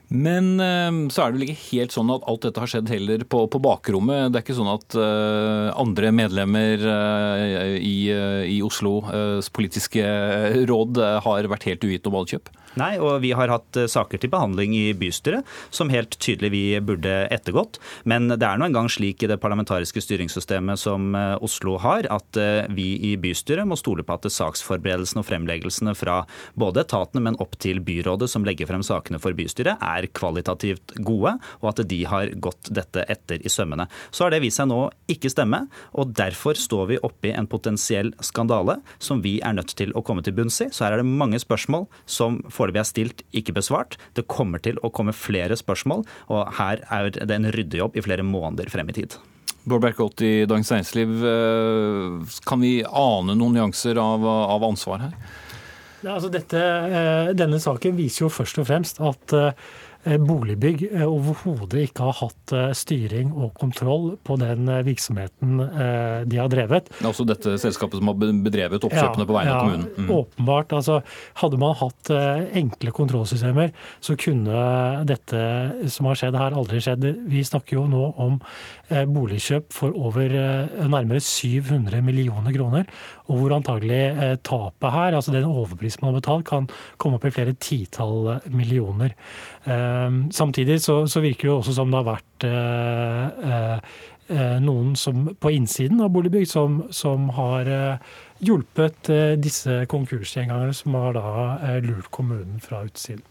[0.08, 3.26] Men eh, så er det vel ikke helt sånn at alt dette har skjedd heller
[3.28, 4.32] på, på bakrommet.
[4.32, 10.06] Det er ikke sånn at uh, andre medlemmer uh, i, uh, i Oslos politiske
[10.70, 12.54] råd har vært helt uvitende om valgkjøp?
[12.78, 17.16] Nei, og vi har hatt saker til behandling i bystyret som helt tydelig vi burde
[17.34, 17.80] ettergått.
[18.10, 22.40] Men det er nå engang slik i det parlamentariske styringssystemet som Oslo har, at
[22.74, 26.22] vi i bystyret må stole på at saksforberedelsene og fremleggelsene fra
[26.60, 31.36] både etatene, men opp til byrådet som legger frem sakene for bystyret, er kvalitativt gode,
[31.62, 33.88] og at de har gått dette etter i sømmene.
[34.12, 35.66] Så har det vist seg nå ikke stemme,
[35.98, 40.04] og derfor står vi oppe i en potensiell skandale som vi er nødt til å
[40.06, 40.70] komme til bunns i.
[40.72, 43.98] Så her er det mange spørsmål som foreløpig er stilt, ikke besvart.
[44.16, 48.24] Det kommer til å komme flere spørsmål, og her er det en ryddejobb i flere
[48.24, 49.18] måneder frem i tid.
[49.68, 55.18] Bård Berkholt i Dagens Næringsliv, eh, kan vi ane noen nyanser av, av ansvar her?
[56.04, 59.52] Ja, altså dette, eh, denne saken viser jo først og fremst at eh,
[60.22, 65.60] Boligbygg eh, overhodet ikke har hatt eh, styring og kontroll på den virksomheten
[66.28, 66.90] de har drevet.
[67.06, 69.88] Altså dette selskapet som har bedrevet oppkjøpene ja, på vegne av kommunen?
[69.98, 70.12] Mm.
[70.18, 70.74] Åpenbart.
[70.78, 71.00] altså
[71.42, 72.12] Hadde man hatt
[72.58, 73.72] enkle kontrollsystemer,
[74.04, 74.62] så kunne
[75.10, 75.42] dette
[75.92, 77.06] som har skjedd her, aldri skjedd.
[77.30, 78.40] Vi snakker jo nå om
[78.88, 80.34] boligkjøp for over
[80.88, 82.88] nærmere 700 millioner kroner.
[83.28, 86.70] Og hvor antagelig tapet her, altså den overprisen man har betalt, kan
[87.02, 89.16] komme opp i flere titall millioner.
[89.68, 93.96] Ehm, samtidig så, så, virker det også som det har vært eh, eh,
[94.32, 97.68] eh, noen som, på innsiden av Boligbygg som, som har
[98.40, 99.10] hjulpet
[99.42, 101.32] disse konkursgjengerne som har da
[101.84, 103.26] lurt kommunen fra utsiden.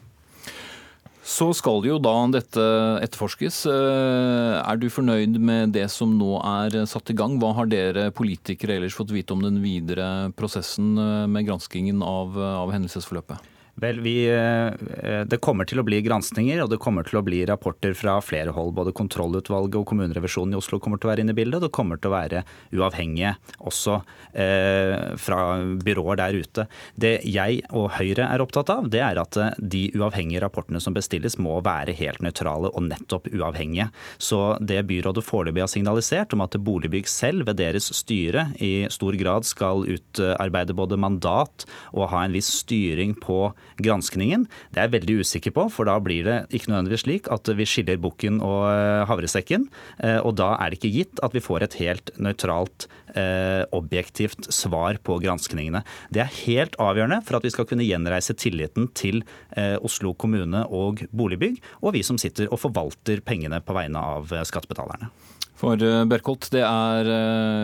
[1.27, 2.65] Så skal jo da dette
[3.03, 3.65] etterforskes.
[3.67, 7.35] Er du fornøyd med det som nå er satt i gang?
[7.43, 10.95] Hva har dere politikere ellers fått vite om den videre prosessen
[11.33, 13.56] med granskingen av, av hendelsesforløpet?
[13.77, 17.43] Vel, vi, eh, Det kommer til å bli granskninger og det kommer til å bli
[17.45, 18.73] rapporter fra flere hold.
[18.73, 21.61] Både kontrollutvalget og kommunerevisjonen i Oslo kommer til å være inne i bildet.
[21.61, 23.99] Det kommer til å være uavhengige også
[24.33, 25.41] eh, fra
[25.85, 26.67] byråer der ute.
[26.97, 30.97] Det jeg og Høyre er opptatt av, det er at eh, de uavhengige rapportene som
[30.97, 33.91] bestilles må være helt nøytrale og nettopp uavhengige.
[34.17, 39.21] Så det byrådet foreløpig har signalisert om at Boligbygg selv ved deres styre i stor
[39.21, 43.51] grad skal utarbeide både mandat og ha en viss styring på
[43.83, 44.47] granskningen.
[44.73, 47.67] Det er jeg veldig usikker på, for da blir det ikke nødvendigvis slik at vi
[47.69, 49.69] skiller bukken og eh, havresekken.
[50.01, 54.49] Eh, og da er det ikke gitt at vi får et helt nøytralt, eh, objektivt
[54.55, 55.83] svar på granskningene.
[56.15, 59.23] Det er helt avgjørende for at vi skal kunne gjenreise tilliten til
[59.57, 65.09] Oslo kommune og Boligbygg, og vi som sitter og forvalter pengene på vegne av skattebetalerne.
[65.57, 67.09] For Bjerkholt, det er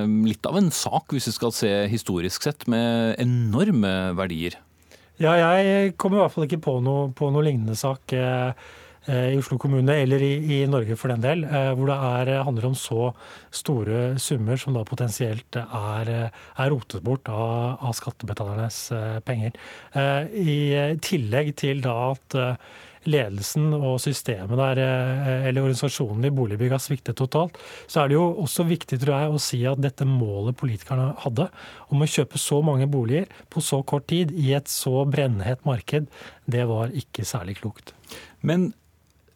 [0.09, 4.57] litt av en sak hvis vi skal se historisk sett, med enorme verdier.
[5.23, 8.51] Ja, jeg kommer i hvert fall ikke på noe, på noe lignende sak eh,
[9.07, 12.31] eh, i Oslo kommune, eller i, i, Norge for den del, eh, hvor det er,
[12.49, 13.13] handler om så
[13.55, 18.81] store summer som da potensielt er, er rotet bort av, av skattebetalernes
[19.29, 19.55] penger.
[19.95, 20.57] I
[21.07, 22.39] tillegg til da at
[23.11, 27.59] ledelsen og systemet der, eh, eller organisasjonen i Boligbygg har sviktet totalt,
[27.91, 31.49] så er det jo også viktig tror jeg, å si at dette målet politikerne hadde,
[31.91, 36.07] om å kjøpe så mange boliger på så kort tid i et så brennhett marked,
[36.47, 37.93] det var ikke særlig klokt.
[38.43, 38.73] Men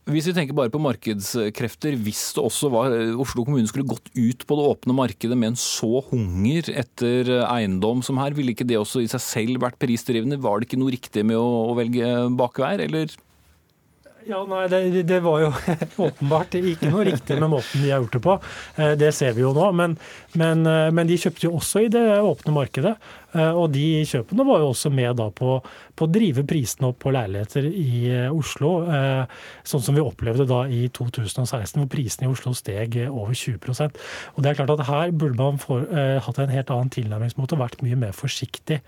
[0.07, 4.45] hvis vi tenker bare på markedskrefter, hvis det også var Oslo kommune skulle gått ut
[4.47, 8.79] på det åpne markedet med en så hunger etter eiendom som her, ville ikke det
[8.79, 10.39] også i seg selv vært prisdrivende?
[10.39, 13.17] Var det ikke noe riktig med å velge bakveier, eller?
[14.27, 15.51] Ja, nei, det, det, var jo
[16.09, 18.35] åpenbart ikke noe riktig med måten de har gjort det på.
[18.75, 19.69] Eh, det ser vi jo nå.
[19.79, 19.95] Men,
[20.35, 22.97] men, eh, men de kjøpte jo også i det åpne markedet.
[23.37, 26.99] Eh, og de kjøpene var jo også med da på, på å drive prisene opp
[27.05, 28.01] på leiligheter i
[28.35, 28.73] Oslo.
[29.67, 34.01] Sånn som vi opplevde da i 2016, hvor prisene i Oslo steg over 20%
[34.35, 37.63] Og det er klart at Her burde man for, hatt en helt annen tilnærmingsmåte og
[37.63, 38.81] vært mye mer forsiktig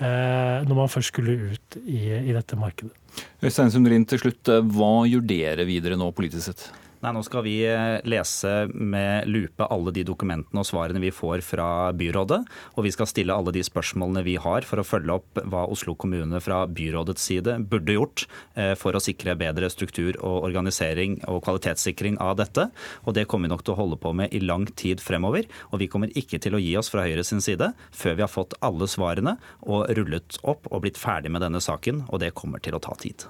[0.00, 2.99] når man først skulle ut i, i dette markedet.
[3.42, 6.66] Øystein Sundrin, til slutt, eh, hva gjør dere videre nå politisk sett?
[7.00, 11.40] Nei, Nå skal vi eh, lese med lupe alle de dokumentene og svarene vi får
[11.46, 12.40] fra byrådet.
[12.76, 15.94] Og vi skal stille alle de spørsmålene vi har for å følge opp hva Oslo
[15.96, 21.40] kommune fra byrådets side burde gjort eh, for å sikre bedre struktur og organisering og
[21.46, 22.68] kvalitetssikring av dette.
[23.06, 25.48] Og det kommer vi nok til å holde på med i lang tid fremover.
[25.72, 28.32] Og vi kommer ikke til å gi oss fra Høyre sin side før vi har
[28.34, 32.04] fått alle svarene og rullet opp og blitt ferdig med denne saken.
[32.12, 33.24] Og det kommer til å ta tid.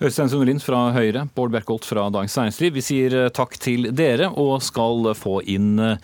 [0.00, 2.70] Øystein Sundlin fra Høyre, Bård Bjerkholt fra Dagens Næringsliv.
[2.72, 5.98] Vi sier eh, takk til dere, og skal få inn eh,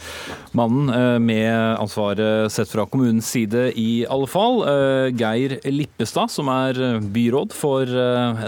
[0.53, 4.61] mannen eh, med ansvaret sett fra kommunens side i alle fall.
[5.16, 7.88] Geir Lippestad, som er byråd for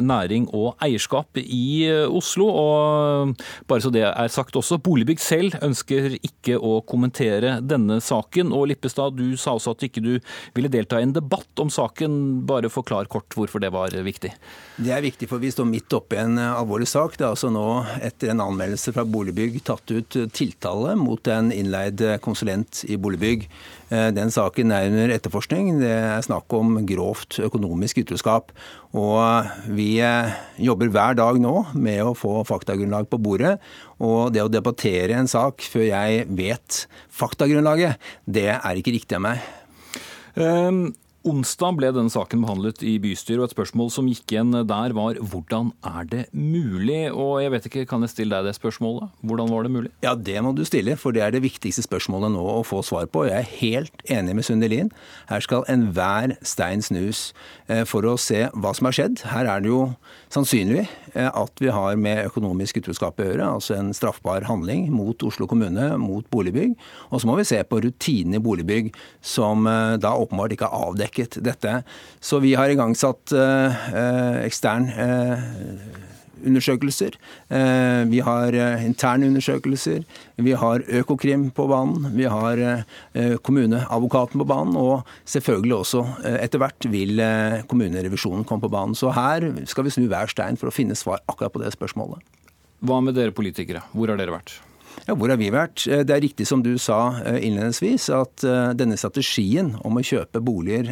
[0.05, 2.51] næring og eierskap i Oslo.
[2.53, 3.33] Og
[3.71, 8.53] bare så det er sagt også, Boligbygg selv ønsker ikke å kommentere denne saken.
[8.53, 10.13] Og Lippestad, du sa også at ikke du
[10.53, 12.21] ville delta i en debatt om saken.
[12.49, 14.35] Bare forklar kort hvorfor det var viktig.
[14.77, 17.15] Det er viktig for for vi står midt oppe i en eh, alvorlig sak.
[17.15, 17.65] Det er altså nå,
[18.03, 22.99] etter en anmeldelse fra Boligbygg, tatt ut eh, tiltale mot en innleid eh, konsulent i
[22.99, 23.47] Boligbygg.
[23.89, 25.79] Den saken er under etterforskning.
[25.81, 28.51] Det er snakk om grovt økonomisk utroskap.
[28.93, 29.95] Og vi
[30.61, 33.55] jobber hver dag nå med å få faktagrunnlag på bordet.
[34.05, 36.83] Og det å debattere en sak før jeg vet
[37.17, 37.97] faktagrunnlaget,
[38.29, 39.53] det er ikke riktig av meg.
[40.37, 40.89] Um
[41.29, 45.19] Onsdag ble denne saken behandlet i bystyret, og et spørsmål som gikk igjen der var
[45.21, 47.11] hvordan er det mulig?
[47.13, 49.11] Og jeg vet ikke, kan jeg stille deg det spørsmålet?
[49.29, 49.91] Hvordan var det mulig?
[50.05, 53.11] Ja, det må du stille, for det er det viktigste spørsmålet nå å få svar
[53.13, 53.27] på.
[53.29, 54.93] Jeg er helt enig med Sundelin.
[55.29, 57.35] Her skal enhver stein snus
[57.67, 59.27] eh, for å se hva som har skjedd.
[59.29, 59.83] Her er det jo
[60.33, 65.29] sannsynlig eh, at vi har med økonomisk utroskap å gjøre, altså en straffbar handling mot
[65.29, 66.79] Oslo kommune, mot boligbygg.
[67.13, 70.89] Og så må vi se på rutinene i boligbygg, som eh, da åpenbart ikke har
[70.89, 71.83] avdekket avdekket dette.
[72.21, 75.39] Så vi har igangsatt eh, eh, ekstern eh,
[76.39, 77.17] undersøkelser.
[78.07, 78.55] Vi har
[78.87, 80.05] interne undersøkelser.
[80.37, 82.13] Vi har Økokrim på banen.
[82.15, 82.85] Vi har
[83.43, 84.77] kommuneadvokaten på banen.
[84.79, 86.05] Og selvfølgelig også
[86.39, 87.19] etter hvert vil
[87.67, 88.95] kommunerevisjonen komme på banen.
[88.95, 92.23] Så her skal vi snu hver stein for å finne svar akkurat på det spørsmålet.
[92.87, 93.83] Hva med dere politikere?
[93.91, 94.61] Hvor har dere vært?
[95.07, 95.87] Ja, Hvor har vi vært?
[95.87, 100.05] Eh, det er riktig som du sa eh, innledningsvis, at eh, denne strategien om å
[100.05, 100.91] kjøpe boliger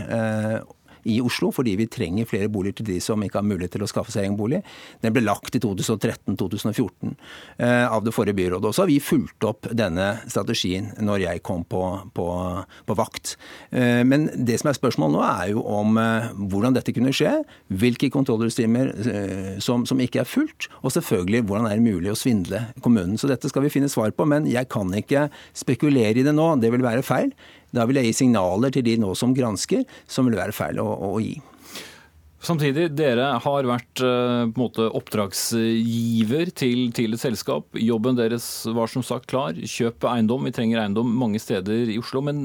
[1.07, 3.91] i Oslo, fordi vi trenger flere boliger til de som ikke har mulighet til å
[3.91, 4.63] skaffe seg egen bolig.
[5.05, 7.15] Den ble lagt i 2013-2014
[7.63, 8.71] eh, av det forrige byrådet.
[8.71, 11.83] Og så har vi fulgt opp denne strategien når jeg kom på,
[12.17, 12.29] på,
[12.89, 13.37] på vakt.
[13.71, 17.39] Eh, men det som er spørsmålet nå, er jo om eh, hvordan dette kunne skje,
[17.71, 18.93] hvilke kontrollrutiner
[19.63, 23.19] som, som ikke er fulgt, og selvfølgelig hvordan er det mulig å svindle kommunen.
[23.21, 26.49] Så dette skal vi finne svar på, men jeg kan ikke spekulere i det nå.
[26.63, 27.33] Det vil være feil.
[27.77, 30.89] Da vil jeg gi signaler til de nå som gransker, som vil være feil å,
[31.13, 31.37] å gi.
[32.47, 37.67] Samtidig, dere har vært eh, måte oppdragsgiver til, til, et selskap.
[37.81, 38.47] Jobben deres
[38.77, 39.57] var som sagt klar.
[39.57, 40.45] Kjøp eiendom.
[40.47, 42.23] Vi trenger eiendom mange steder i Oslo.
[42.23, 42.45] Men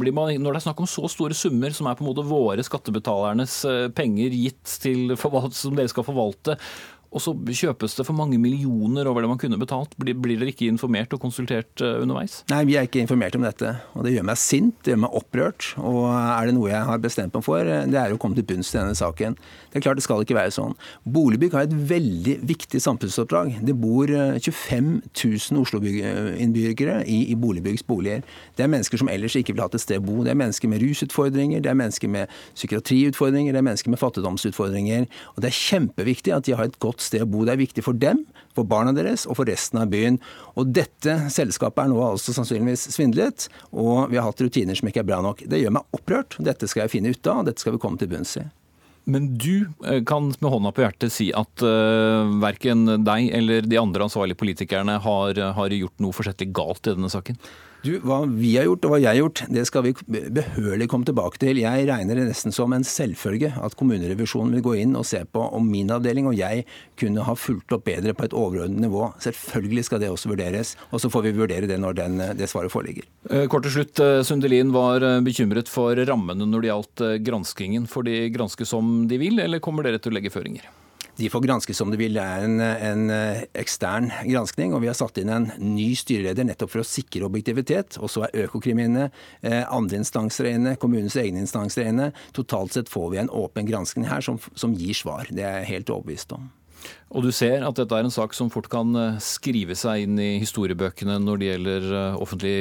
[0.00, 2.64] man, når det er snakk om så store summer, som er på en måte våre
[2.64, 6.56] skattebetalernes eh, penger gitt til som dere skal forvalte,
[7.14, 9.94] og så kjøpes det for mange millioner over det man kunne betalt.
[10.00, 12.40] Blir, blir dere ikke informert og konsultert uh, underveis?
[12.50, 13.70] Nei, vi er ikke informert om dette.
[13.94, 15.68] Og det gjør meg sint, det gjør meg opprørt.
[15.78, 18.72] Og er det noe jeg har bestemt meg for, det er å komme til bunns
[18.74, 19.38] i denne saken.
[19.70, 20.74] Det er klart det skal ikke være sånn.
[21.06, 23.60] Boligbygg har et veldig viktig samfunnsoppdrag.
[23.64, 28.26] Det bor 25 000 Oslo-innbyggere i, i Boligbyggs boliger.
[28.58, 30.18] Det er mennesker som ellers ikke vil ha et sted å bo.
[30.26, 35.06] Det er mennesker med rusutfordringer, det er mennesker med psykiatriutfordringer, det er mennesker med fattigdomsutfordringer.
[35.34, 37.44] Og det er kjempeviktig at de har et godt sted å bo.
[37.46, 38.24] Det er viktig for dem,
[38.56, 40.18] for barna deres og for resten av byen.
[40.58, 45.04] Og dette selskapet er nå altså sannsynligvis svindlet, og vi har hatt rutiner som ikke
[45.04, 45.44] er bra nok.
[45.50, 46.38] Det gjør meg opprørt.
[46.42, 48.46] Dette skal jeg finne ut av, dette skal vi komme til bunns i.
[49.04, 53.76] Men du eh, kan med hånda på hjertet si at uh, verken deg eller de
[53.76, 57.36] andre ansvarlige politikerne har, har gjort noe forsettlig galt i denne saken?
[57.84, 61.04] Du, Hva vi har gjort og hva jeg har gjort, det skal vi behørig komme
[61.04, 61.58] tilbake til.
[61.60, 65.42] Jeg regner det nesten som en selvfølge at kommunerevisjonen vil gå inn og se på
[65.58, 66.62] om min avdeling og jeg
[67.00, 69.10] kunne ha fulgt opp bedre på et overordnet nivå.
[69.20, 72.72] Selvfølgelig skal det også vurderes, og så får vi vurdere det når den, det svaret
[72.72, 73.04] foreligger.
[73.28, 77.84] Eh, kort til slutt, eh, Sundelin var eh, bekymret for rammene når det gjaldt granskingen.
[77.90, 80.64] Får de granske som de vil, eller kommer dere til å legge føringer?
[81.16, 82.16] De får granske som de vil.
[82.16, 84.74] Det er en, en, eh, ekstern granskning.
[84.74, 88.00] Og vi har satt inn en ny styreleder nettopp for å sikre objektivitet.
[88.02, 89.10] Og så er Økokrim inne,
[89.42, 92.10] eh, andre instanser inne, kommunens egne instanser inne.
[92.34, 95.30] Totalt sett får vi en åpen granskning her som, som gir svar.
[95.30, 96.50] Det er jeg helt overbevist om.
[97.14, 100.18] Og du ser at dette er en sak som fort kan eh, skrive seg inn
[100.18, 102.56] i historiebøkene når det gjelder offentlig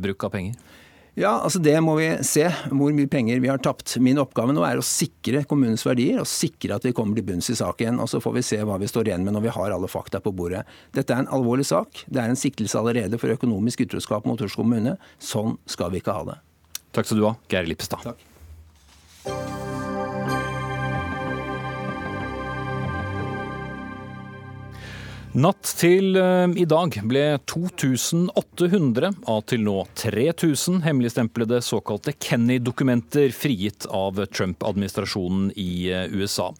[0.00, 0.78] bruk av penger?
[1.14, 3.98] Ja, altså Det må vi se, hvor mye penger vi har tapt.
[4.00, 7.50] Min oppgave nå er å sikre kommunens verdier og sikre at vi kommer til bunns
[7.52, 8.00] i saken.
[8.00, 10.22] og Så får vi se hva vi står igjen med når vi har alle fakta
[10.24, 10.64] på bordet.
[10.96, 12.06] Dette er en alvorlig sak.
[12.08, 14.96] Det er en siktelse allerede for økonomisk utroskap mot Oslo kommune.
[15.20, 16.40] Sånn skal vi ikke ha det.
[16.96, 18.08] Takk skal du ha, Geir Lippestad.
[18.08, 18.31] Takk.
[25.32, 33.86] Natt til uh, i dag ble 2800 av til nå 3000 hemmeligstemplede såkalte Kenny-dokumenter frigitt
[33.88, 36.50] av Trump-administrasjonen i uh, USA.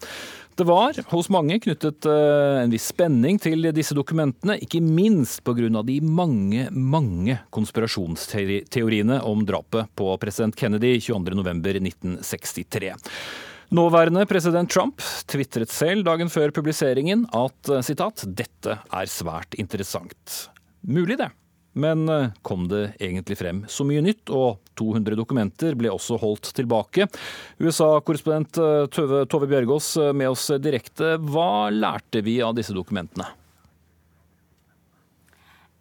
[0.57, 5.69] Det var hos mange knyttet uh, en viss spenning til disse dokumentene, ikke minst pga.
[5.85, 12.95] de mange, mange konspirasjonsteoriene om drapet på president Kennedy 22.11.1963.
[13.73, 20.35] Nåværende president Trump tvitret selv dagen før publiseringen at eh, citat, 'dette er svært interessant'.
[20.85, 21.31] Mulig det.
[21.73, 26.53] Men eh, kom det egentlig frem så mye nytt, og 200 dokumenter ble også holdt
[26.53, 27.09] tilbake.
[27.57, 31.15] USA-korrespondent eh, Tove, Tove Bjørgaas med oss direkte.
[31.17, 33.25] Hva lærte vi av disse dokumentene?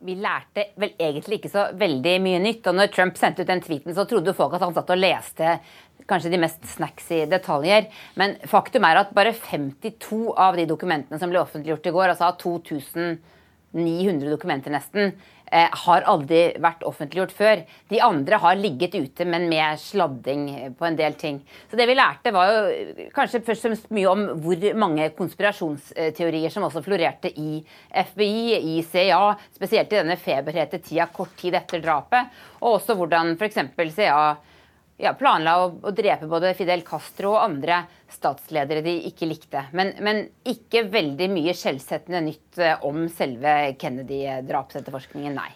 [0.03, 2.66] Vi lærte vel egentlig ikke så veldig mye nytt.
[2.66, 5.59] og når Trump sendte ut den tweeten, så trodde folk at han satt og leste
[6.11, 7.86] kanskje de mest snacksy detaljer.
[8.18, 12.30] Men faktum er at bare 52 av de dokumentene som ble offentliggjort i går, altså
[12.30, 15.14] av 2900 dokumenter nesten,
[15.53, 17.62] har aldri vært offentliggjort før.
[17.92, 20.46] De andre har ligget ute, men med sladding
[20.78, 21.42] på en del ting.
[21.70, 26.53] Så det vi lærte, var jo kanskje først og fremst mye om hvor mange konspirasjonsteorier
[26.53, 27.61] som også florerte i
[27.92, 29.20] FBI, i CIA,
[29.53, 32.32] spesielt i denne feberhete tida kort tid etter drapet,
[32.62, 33.61] og også hvordan f.eks.
[33.92, 34.24] CIA
[35.01, 37.82] ja, planla å, å, drepe både Fidel Castro og andre
[38.12, 39.64] statsledere de ikke likte.
[39.76, 45.51] Men, men ikke veldig mye skjellsettende nytt eh, om selve Kennedy-drapsetterforskningen, nei.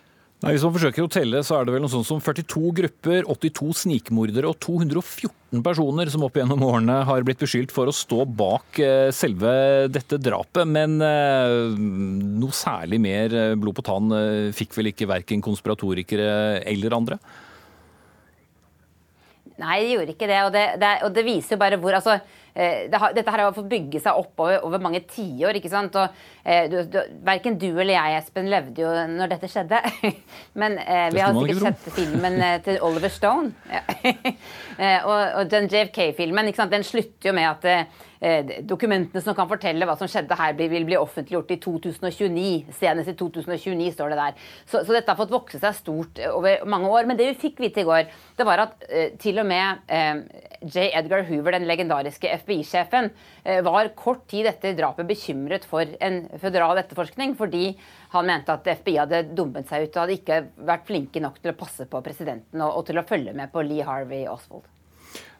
[0.44, 3.22] Nei, Hvis man forsøker å telle, så er det vel noe sånt som 42 grupper,
[3.32, 8.26] 82 snikmordere og 214 personer som opp gjennom årene har blitt beskyldt for å stå
[8.28, 9.54] bak eh, selve
[9.88, 10.68] dette drapet.
[10.68, 14.12] Men eh, noe særlig mer blod på tann
[14.56, 16.30] fikk vel ikke verken konspiratorikere
[16.68, 17.20] eller andre?
[19.62, 20.40] Nei, det gjorde ikke det.
[20.46, 22.18] Og det, det, og det viser jo bare hvor altså,
[22.56, 25.58] det har, dette her har fått bygge seg opp over, over mange tiår.
[25.58, 25.96] ikke sant?
[26.00, 26.22] Og,
[26.72, 29.80] du, du, verken du eller jeg, Espen, levde jo når dette skjedde.
[30.60, 30.78] Men
[31.12, 33.52] vi har sikkert sett filmen til Oliver Stone.
[35.10, 38.05] og, og den JFK-filmen den slutter jo med at Eh,
[38.66, 42.74] dokumentene som kan fortelle hva som skjedde her, vil bli offentliggjort i 2029.
[42.76, 44.38] Senest i 2029, står det der.
[44.64, 47.08] Så, så, dette har fått vokse seg stort over mange år.
[47.08, 49.92] Men det vi fikk vite i går, det var at uh, til og med
[50.66, 50.88] J.
[50.96, 53.10] Edgar Hoover, den legendariske FBI-sjefen,
[53.66, 57.68] var kort tid etter drapet bekymret for en føderal etterforskning, fordi
[58.14, 61.52] han mente at FBI hadde dummet seg ut og hadde ikke vært flinke nok til
[61.52, 64.66] å passe på presidenten og til å følge med på Lee Harvey Oswald.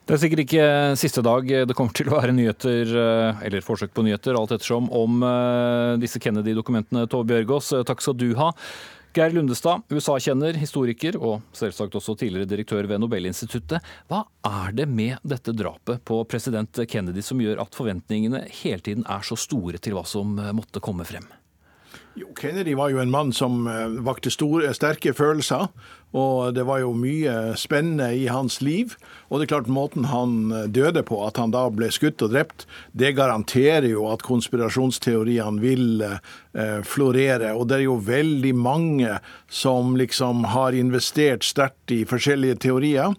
[0.07, 3.91] Det er sikkert ikke siste dag det kommer til å være nyheter, eh, eller forsøk
[3.91, 7.73] på nyheter, alt ettersom, om eh, disse Kennedy-dokumentene, Tove Bjørgaas.
[7.75, 8.53] Eh, takk skal du ha.
[9.19, 13.83] Geir Lundestad, USA-kjenner, historiker og selvsagt også tidligere direktør ved Nobelinstituttet.
[14.07, 19.03] Hva er det med dette drapet på president Kennedy som gjør at forventningene hele tiden
[19.11, 21.27] er så store til hva som måtte komme frem?
[22.17, 25.67] Jo, Kennedy var jo en mann som eh, vakte store, sterke følelser.
[26.17, 28.95] Og det var jo mye spennende i hans liv.
[29.29, 32.33] Og det er klart måten han eh, døde på, at han da ble skutt og
[32.33, 32.65] drept,
[32.97, 37.53] det garanterer jo at konspirasjonsteoriene vil eh, florere.
[37.53, 39.19] Og det er jo veldig mange
[39.53, 43.13] som liksom har investert sterkt i forskjellige teorier.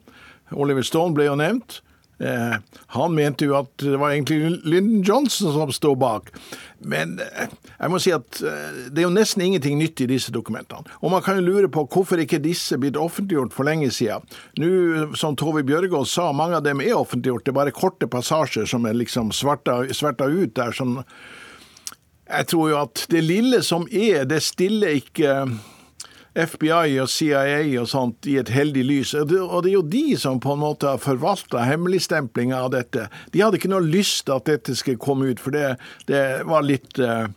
[0.57, 1.83] Oliver Stone ble jo nevnt.
[2.19, 2.55] Eh,
[2.87, 6.31] han mente jo at det var egentlig Lyndon Johnson som sto bak.
[6.79, 10.33] Men eh, jeg må si at eh, det er jo nesten ingenting nytt i disse
[10.33, 10.87] dokumentene.
[11.01, 14.25] Og man kan jo lure på hvorfor ikke disse blitt offentliggjort for lenge siden.
[14.57, 14.69] Nå,
[15.17, 17.45] som Tove Bjørgaas sa, mange av dem er offentliggjort.
[17.45, 19.83] Det er bare korte passasjer som er liksom svarta,
[20.27, 20.71] ut der.
[20.71, 21.03] som
[22.27, 25.45] jeg tror jo at det lille som er, det stiller ikke
[26.37, 29.13] FBI og CIA og sånt i et heldig lys.
[29.17, 33.07] Og det er jo de som på en måte har forvalta hemmeligstemplinga av dette.
[33.33, 35.75] De hadde ikke noe lyst til at dette skulle komme ut, for det,
[36.09, 37.27] det var litt eh,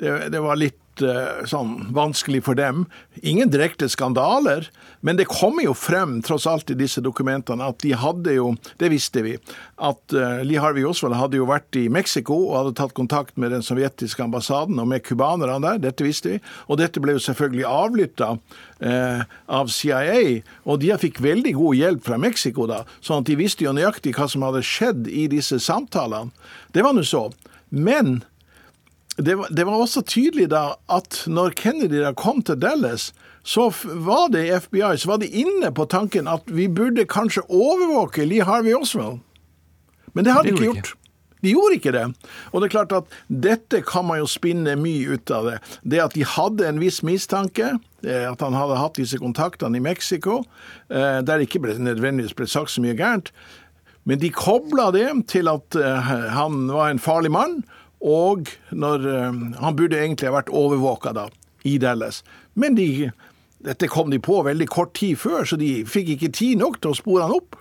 [0.00, 2.84] det, det var litt uh, sånn vanskelig for dem.
[3.26, 4.68] Ingen direkte skandaler,
[5.00, 8.90] men det kommer jo frem tross alt i disse dokumentene at de hadde jo, det
[8.92, 9.36] visste vi,
[9.76, 13.54] at uh, Lee Harvey Oswald hadde jo vært i Mexico og hadde tatt kontakt med
[13.54, 16.40] den sovjetiske ambassaden og med cubanerne der, dette visste vi.
[16.70, 22.06] Og dette ble jo selvfølgelig avlytta uh, av CIA, og de fikk veldig god hjelp
[22.06, 25.60] fra Mexico da, sånn at de visste jo nøyaktig hva som hadde skjedd i disse
[25.62, 26.32] samtalene.
[26.72, 27.28] Det var nå så.
[27.70, 28.20] Men
[29.16, 33.12] det var, det var, også tydelig da at når Kennedy da kom til Dallas,
[33.46, 37.46] så var det i FBI så var de inne på tanken at vi burde kanskje
[37.48, 39.22] overvåke Lee Harvey Oswald.
[40.12, 40.94] Men det har de ikke gjort.
[41.44, 42.06] De gjorde ikke det.
[42.50, 45.58] Og det er klart at dette kan man jo spinne mye ut av det.
[45.84, 50.40] Det at de hadde en viss mistanke, at han hadde hatt disse kontaktene i Mexico,
[50.90, 53.32] eh, der det ikke ble, nødvendigvis ble sagt så mye gærent.
[54.06, 57.60] Men de kobla det til at eh, han var en farlig mann,
[58.00, 61.28] og når, eh, han burde egentlig ha vært overvåka da,
[61.64, 62.22] i Dallas.
[62.54, 63.10] Men de,
[63.64, 66.90] dette kom de på veldig kort tid før, så de fikk ikke tid nok til
[66.92, 67.56] å spore han opp.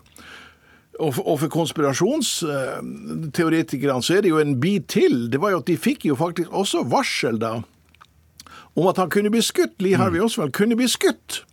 [1.00, 5.32] Og for, og for konspirasjonsteoretikerne så er det jo en bit til.
[5.32, 7.62] Det var jo at De fikk jo faktisk også varsel da
[8.76, 9.78] om at han kunne bli skutt.
[9.80, 10.26] Lee Harvey mm.
[10.26, 11.46] Oswald kunne bli skutt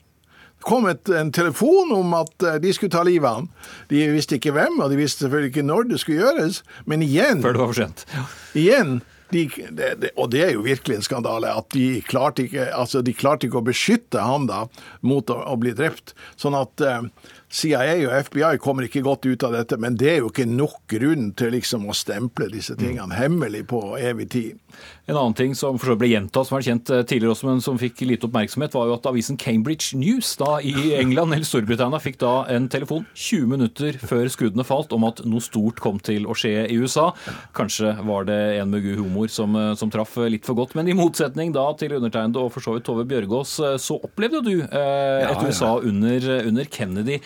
[0.67, 3.49] kom et, en telefon om at eh, de skulle ta livet av ham.
[3.93, 6.63] De visste ikke hvem, og de visste selvfølgelig ikke når det skulle gjøres.
[6.91, 8.07] Men igjen Før det var for sent.
[8.15, 8.27] Ja.
[8.63, 8.95] Igjen,
[9.33, 13.01] de, de, de, og det er jo virkelig en skandale, at de klarte ikke, altså
[13.05, 14.67] de klarte ikke å beskytte han da
[15.01, 16.13] mot å, å bli drept.
[16.41, 17.07] Sånn at uh,
[17.53, 20.79] CIA og FBI kommer ikke godt ut av dette, men det er jo ikke nok
[20.89, 24.59] grunn til liksom å stemple disse tingene hemmelig på evig tid.
[25.11, 27.61] En annen ting som for så ble gjentatt, som var kjent eh, tidligere også, men
[27.65, 32.01] som fikk lite oppmerksomhet, var jo at avisen Cambridge News da i England eller Storbritannia
[32.01, 36.25] fikk da en telefon 20 minutter før skuddene falt om at noe stort kom til
[36.25, 37.11] å skje i USA.
[37.57, 40.77] Kanskje var det en med gud humor som, eh, som traff litt for godt.
[40.79, 44.41] Men i motsetning da til undertegnede og for så vidt Tove Bjørgaas, eh, så opplevde
[44.47, 47.21] du eh, et USA under, under Kennedy.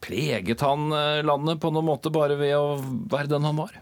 [0.00, 0.88] Preget han
[1.26, 3.74] landet på noen måte bare ved å være den han var?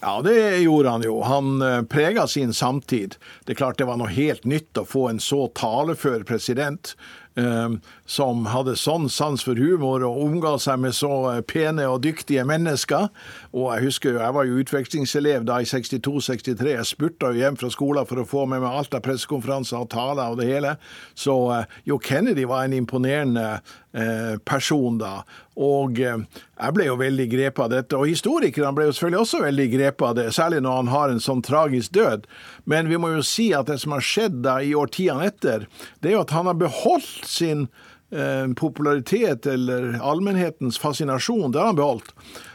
[0.00, 1.20] Ja, det gjorde han jo.
[1.22, 3.16] Han eh, prega sin samtid.
[3.44, 6.94] Det er klart det var noe helt nytt å få en så talefør president.
[7.38, 7.76] Um,
[8.10, 12.42] som hadde sånn sans for humor og omga seg med så eh, pene og dyktige
[12.48, 13.06] mennesker.
[13.50, 16.68] Og jeg husker jo, jeg var jo utvekslingselev da i 62-63.
[16.70, 19.90] Jeg spurta jo hjem fra skolen for å få med meg alt av pressekonferanser og
[19.90, 20.76] taler og det hele.
[21.18, 25.24] Så uh, jo Kennedy var en imponerende uh, person da.
[25.58, 27.98] Og uh, jeg ble jo veldig grepet av dette.
[27.98, 31.24] Og historikerne ble jo selvfølgelig også veldig grepet av det, særlig når han har en
[31.26, 32.30] sånn tragisk død.
[32.70, 35.66] Men vi må jo si at det som har skjedd da i årtiene etter,
[35.98, 37.66] det er jo at han har beholdt sin
[38.14, 42.14] eh, popularitet eller allmennhetens fascinasjon, det har han beholdt.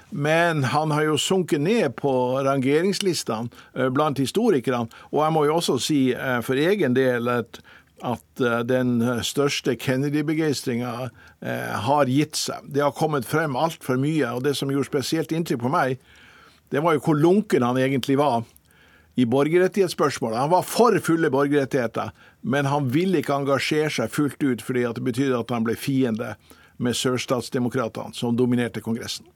[0.10, 2.12] Men han har jo sunket ned på
[2.46, 4.90] rangeringslistene eh, blant historikerne.
[5.12, 7.60] Og jeg må jo også si eh, for egen del at,
[8.06, 11.10] at eh, den største Kennedy-begeistringa
[11.86, 12.64] har gitt seg.
[12.74, 14.32] Det har kommet frem altfor mye.
[14.34, 16.00] Og det som gjorde spesielt inntrykk på meg,
[16.74, 18.42] det var jo hvor lunken han egentlig var
[19.16, 20.40] i borgerrettighetsspørsmålet.
[20.40, 25.06] Han var for fulle borgerrettigheter, men han ville ikke engasjere seg fullt ut, fordi det
[25.06, 26.34] betydde at han ble fiende
[26.78, 29.30] med sørstatsdemokratene, som dominerte Kongressen.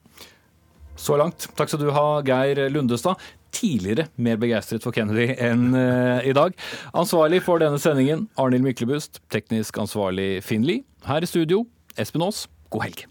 [0.99, 1.47] Så langt.
[1.55, 3.21] Takk skal du ha, Geir Lundestad.
[3.55, 6.53] Tidligere mer begeistret for Kennedy enn uh, i dag.
[6.93, 9.23] Ansvarlig for denne sendingen, Arnhild Myklebust.
[9.33, 10.85] Teknisk ansvarlig, Finn Lie.
[11.07, 11.63] Her i studio,
[11.97, 12.45] Espen Aas.
[12.69, 13.08] God helg.